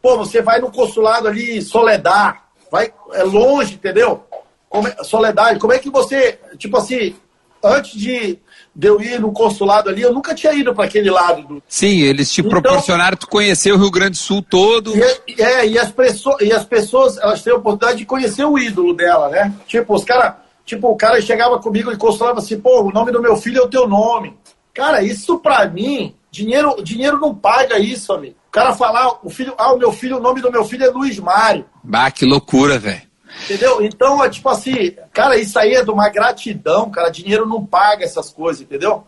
[0.00, 2.38] pô, você vai no consulado ali, Soledad,
[2.70, 4.24] vai, é longe, entendeu?
[4.70, 7.14] Como é, Soledade, como é que você, tipo assim,
[7.62, 8.38] antes de,
[8.80, 11.42] de eu ir no consulado ali, eu nunca tinha ido para aquele lado.
[11.42, 11.62] Do...
[11.68, 14.96] Sim, eles te então, proporcionaram tu conhecer o Rio Grande do Sul todo.
[14.96, 18.58] E, é, e as, pessoas, e as pessoas, elas têm a oportunidade de conhecer o
[18.58, 19.52] ídolo dela, né?
[19.66, 23.20] Tipo, os caras, tipo, o cara chegava comigo e consulava assim, pô, o nome do
[23.20, 24.34] meu filho é o teu nome.
[24.72, 28.36] Cara, isso pra mim, dinheiro, dinheiro não paga isso, amigo.
[28.48, 30.88] O cara falar, o filho, ah, o meu filho, o nome do meu filho é
[30.88, 31.66] Luiz Mário.
[31.84, 33.09] Bah, que loucura, velho.
[33.44, 33.82] Entendeu?
[33.82, 37.10] Então, é tipo assim, cara, isso aí é de uma gratidão, cara.
[37.10, 39.04] Dinheiro não paga essas coisas, entendeu?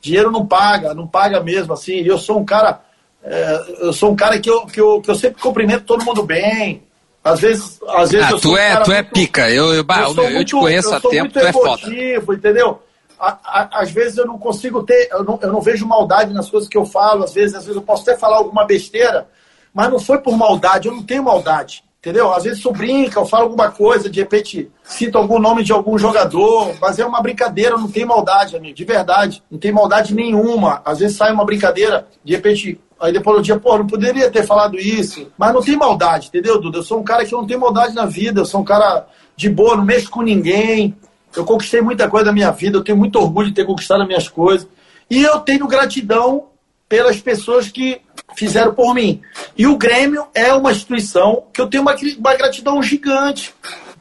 [0.00, 2.00] Dinheiro não paga, não paga mesmo, assim.
[2.00, 2.80] E eu sou um cara,
[3.22, 6.22] é, eu sou um cara que eu, que, eu, que eu sempre cumprimento todo mundo
[6.22, 6.82] bem.
[7.22, 9.50] Às vezes, às vezes ah, eu tu é, tu é muito, é pica.
[9.50, 11.86] Eu, eu, eu, eu muito, te conheço há tempo, tu é foda.
[12.34, 12.82] entendeu?
[13.20, 16.78] às vezes eu não consigo ter, eu não, eu não vejo maldade nas coisas que
[16.78, 19.28] eu falo, às vezes, às vezes eu posso até falar alguma besteira,
[19.74, 21.84] mas não foi por maldade, eu não tenho maldade.
[22.00, 22.32] Entendeu?
[22.32, 25.98] Às vezes eu brinca, eu falo alguma coisa, de repente cito algum nome de algum
[25.98, 29.42] jogador, mas é uma brincadeira, não tem maldade, amigo, de verdade.
[29.50, 30.80] Não tem maldade nenhuma.
[30.82, 34.46] Às vezes sai uma brincadeira, de repente, aí depois do dia, pô, não poderia ter
[34.46, 35.30] falado isso.
[35.36, 36.78] Mas não tem maldade, entendeu, Duda?
[36.78, 39.50] Eu sou um cara que não tem maldade na vida, eu sou um cara de
[39.50, 40.96] boa, não mexo com ninguém.
[41.36, 44.08] Eu conquistei muita coisa da minha vida, eu tenho muito orgulho de ter conquistado as
[44.08, 44.66] minhas coisas.
[45.10, 46.46] E eu tenho gratidão
[46.88, 48.00] pelas pessoas que
[48.36, 49.20] fizeram por mim.
[49.56, 53.54] E o Grêmio é uma instituição que eu tenho uma, uma gratidão gigante,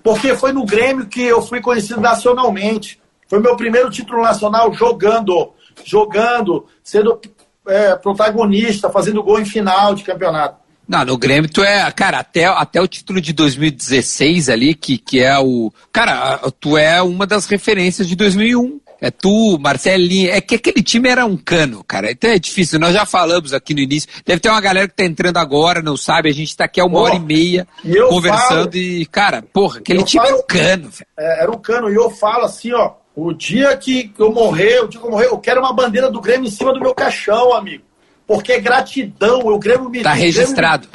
[0.04, 3.00] porque foi no Grêmio que eu fui conhecido nacionalmente.
[3.28, 5.54] Foi meu primeiro título nacional jogando,
[5.84, 7.20] jogando, sendo
[7.68, 10.58] é, protagonista, fazendo gol em final de campeonato.
[10.90, 15.20] Não, no Grêmio tu é, cara, até, até o título de 2016 ali, que, que
[15.20, 15.72] é o.
[15.94, 18.80] Cara, tu é uma das referências de 2001.
[19.02, 20.32] É tu, Marcelinho.
[20.32, 22.12] É que aquele time era um cano, cara.
[22.12, 22.80] Então é difícil.
[22.80, 24.10] Nós já falamos aqui no início.
[24.26, 26.30] Deve ter uma galera que tá entrando agora, não sabe.
[26.30, 29.80] A gente tá aqui há uma hora e meia e conversando falo, e, cara, porra,
[29.80, 31.08] aquele time falo, era um cano, velho.
[31.18, 31.90] É, era um cano.
[31.90, 32.94] E eu falo assim, ó.
[33.16, 36.22] O dia que eu morrer, o dia que eu morrer, eu quero uma bandeira do
[36.22, 37.84] Grêmio em cima do meu caixão, amigo
[38.30, 39.40] porque é gratidão.
[39.40, 40.88] O Grêmio me Tá registrado.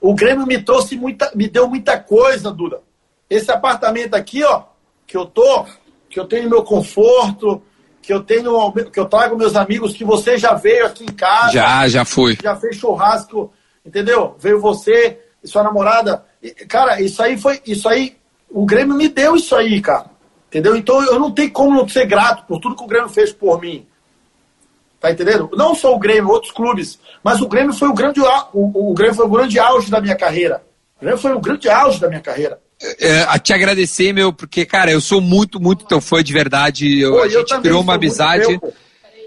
[0.00, 2.80] O Grêmio, o Grêmio me trouxe muita, me deu muita coisa, Duda.
[3.28, 4.62] Esse apartamento aqui, ó,
[5.06, 5.66] que eu tô,
[6.10, 7.62] que eu tenho meu conforto,
[8.02, 11.52] que eu tenho, que eu trago meus amigos, que você já veio aqui em casa.
[11.52, 12.36] Já, já fui.
[12.42, 13.52] Já fez churrasco,
[13.86, 14.34] entendeu?
[14.38, 16.24] Veio você e sua namorada.
[16.68, 18.16] Cara, isso aí foi, isso aí,
[18.50, 20.10] o Grêmio me deu isso aí, cara.
[20.48, 20.74] Entendeu?
[20.74, 23.60] Então eu não tenho como não ser grato por tudo que o Grêmio fez por
[23.60, 23.86] mim.
[24.98, 25.48] Tá entendendo?
[25.54, 26.98] Não só o Grêmio, outros clubes.
[27.22, 30.16] Mas o Grêmio foi o grande, o, o Grêmio foi o grande auge da minha
[30.16, 30.64] carreira.
[30.96, 32.60] O Grêmio foi o grande auge da minha carreira.
[32.98, 36.98] É, a te agradecer, meu, porque, cara, eu sou muito, muito teu fã de verdade.
[36.98, 38.58] Eu, Pô, a gente criou uma amizade.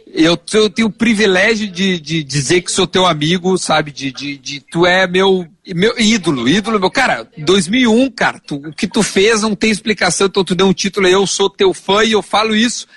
[0.08, 3.91] eu, eu, tenho o privilégio de, de, dizer que sou teu amigo, sabe?
[3.91, 6.89] De, de, de, tu é meu, meu ídolo, ídolo meu.
[6.89, 10.74] Cara, 2001, cara, tu, o que tu fez não tem explicação, então tu deu um
[10.74, 12.88] título, eu sou teu fã e eu falo isso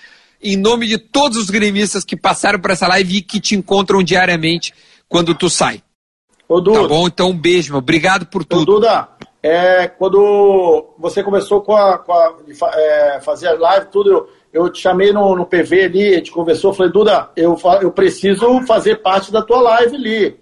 [0.43, 4.03] em nome de todos os gremistas que passaram por essa live e que te encontram
[4.03, 4.73] diariamente
[5.09, 5.83] quando tu sai.
[6.49, 7.07] Ô, Duda, tá bom?
[7.09, 7.79] Então, um beijo, meu.
[7.79, 8.63] Obrigado por tudo.
[8.63, 9.09] Ô, Duda,
[9.43, 12.35] é, quando você começou com a, com a
[12.75, 16.33] é, fazer a live, tudo, eu, eu te chamei no, no PV ali, a gente
[16.33, 20.41] conversou, falei, Duda, eu, eu preciso fazer parte da tua live ali.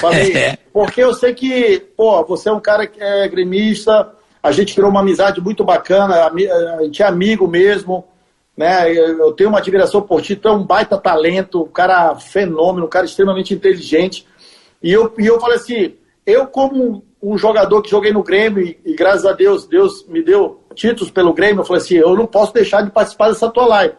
[0.00, 0.58] Falei, é.
[0.72, 4.90] porque eu sei que, pô, você é um cara que é gremista, a gente criou
[4.90, 8.04] uma amizade muito bacana, a, gente é amigo mesmo.
[8.56, 8.90] né?
[8.90, 12.86] Eu, eu tenho uma admiração por ti, tu é um baita talento, um cara fenômeno,
[12.86, 14.26] um cara extremamente inteligente.
[14.82, 15.94] E eu, e eu falei assim,
[16.26, 20.22] eu como um jogador que joguei no Grêmio e, e, graças a Deus, Deus me
[20.22, 23.66] deu títulos pelo Grêmio, eu falei assim, eu não posso deixar de participar dessa tua
[23.66, 23.94] live.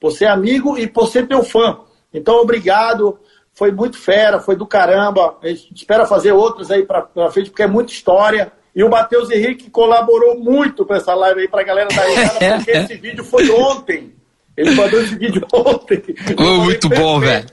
[0.00, 1.78] Por ser amigo e por ser teu fã.
[2.12, 3.18] Então, obrigado.
[3.52, 5.36] Foi muito fera, foi do caramba.
[5.42, 8.50] A gente espera fazer outros aí pra, pra frente, porque é muita história.
[8.74, 12.70] E o Matheus Henrique colaborou muito para essa live aí pra galera da risada, porque
[12.70, 14.14] esse vídeo foi ontem.
[14.56, 16.02] Ele mandou esse vídeo ontem.
[16.36, 17.46] Foi muito bom, velho.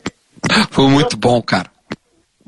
[0.72, 1.77] Foi muito bom, cara.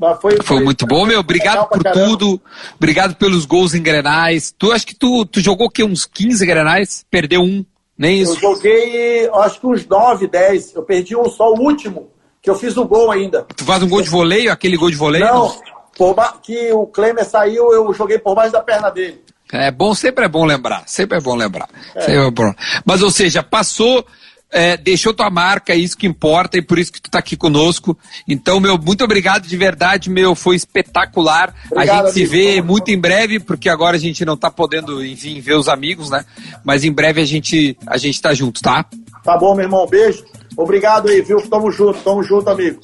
[0.00, 1.20] Foi, foi, foi, muito bom, meu.
[1.20, 2.40] Obrigado por tudo.
[2.76, 4.54] Obrigado pelos gols em grenais.
[4.56, 7.04] Tu acho que tu, tu jogou que uns 15 grenais?
[7.10, 7.64] Perdeu um,
[7.98, 8.34] nem isso?
[8.34, 10.74] Eu joguei, acho que uns 9, 10.
[10.74, 13.46] Eu perdi um só, o último, que eu fiz o gol ainda.
[13.54, 15.24] Tu faz um gol de voleio, aquele gol de voleio?
[15.26, 15.54] Não,
[15.96, 19.22] por que o Klemer saiu, eu joguei por baixo da perna dele.
[19.52, 21.68] É bom, sempre é bom lembrar, sempre é bom lembrar.
[21.94, 22.14] É.
[22.14, 22.54] É bom.
[22.84, 24.06] Mas, ou seja, passou,
[24.52, 27.36] é, deixou tua marca, é isso que importa e por isso que tu tá aqui
[27.36, 27.96] conosco.
[28.26, 31.54] Então, meu, muito obrigado de verdade, meu, foi espetacular.
[31.70, 35.04] Obrigado, a gente se vê muito em breve, porque agora a gente não tá podendo,
[35.04, 36.24] enfim, ver os amigos, né?
[36.64, 38.84] Mas em breve a gente, a gente tá junto, tá?
[39.24, 40.24] Tá bom, meu irmão, beijo.
[40.56, 41.40] Obrigado aí, viu?
[41.48, 42.80] Tamo junto, tamo junto, amigo.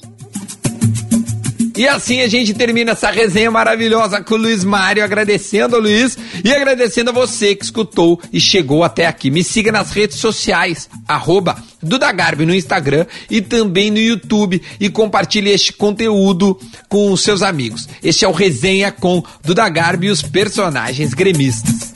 [1.76, 6.16] E assim a gente termina essa resenha maravilhosa com o Luiz Mário, agradecendo ao Luiz
[6.42, 9.30] e agradecendo a você que escutou e chegou até aqui.
[9.30, 15.50] Me siga nas redes sociais, arroba Dudagarbi no Instagram e também no YouTube e compartilhe
[15.50, 16.58] este conteúdo
[16.88, 17.86] com os seus amigos.
[18.02, 21.95] Este é o Resenha com Dudagarbi e os personagens gremistas.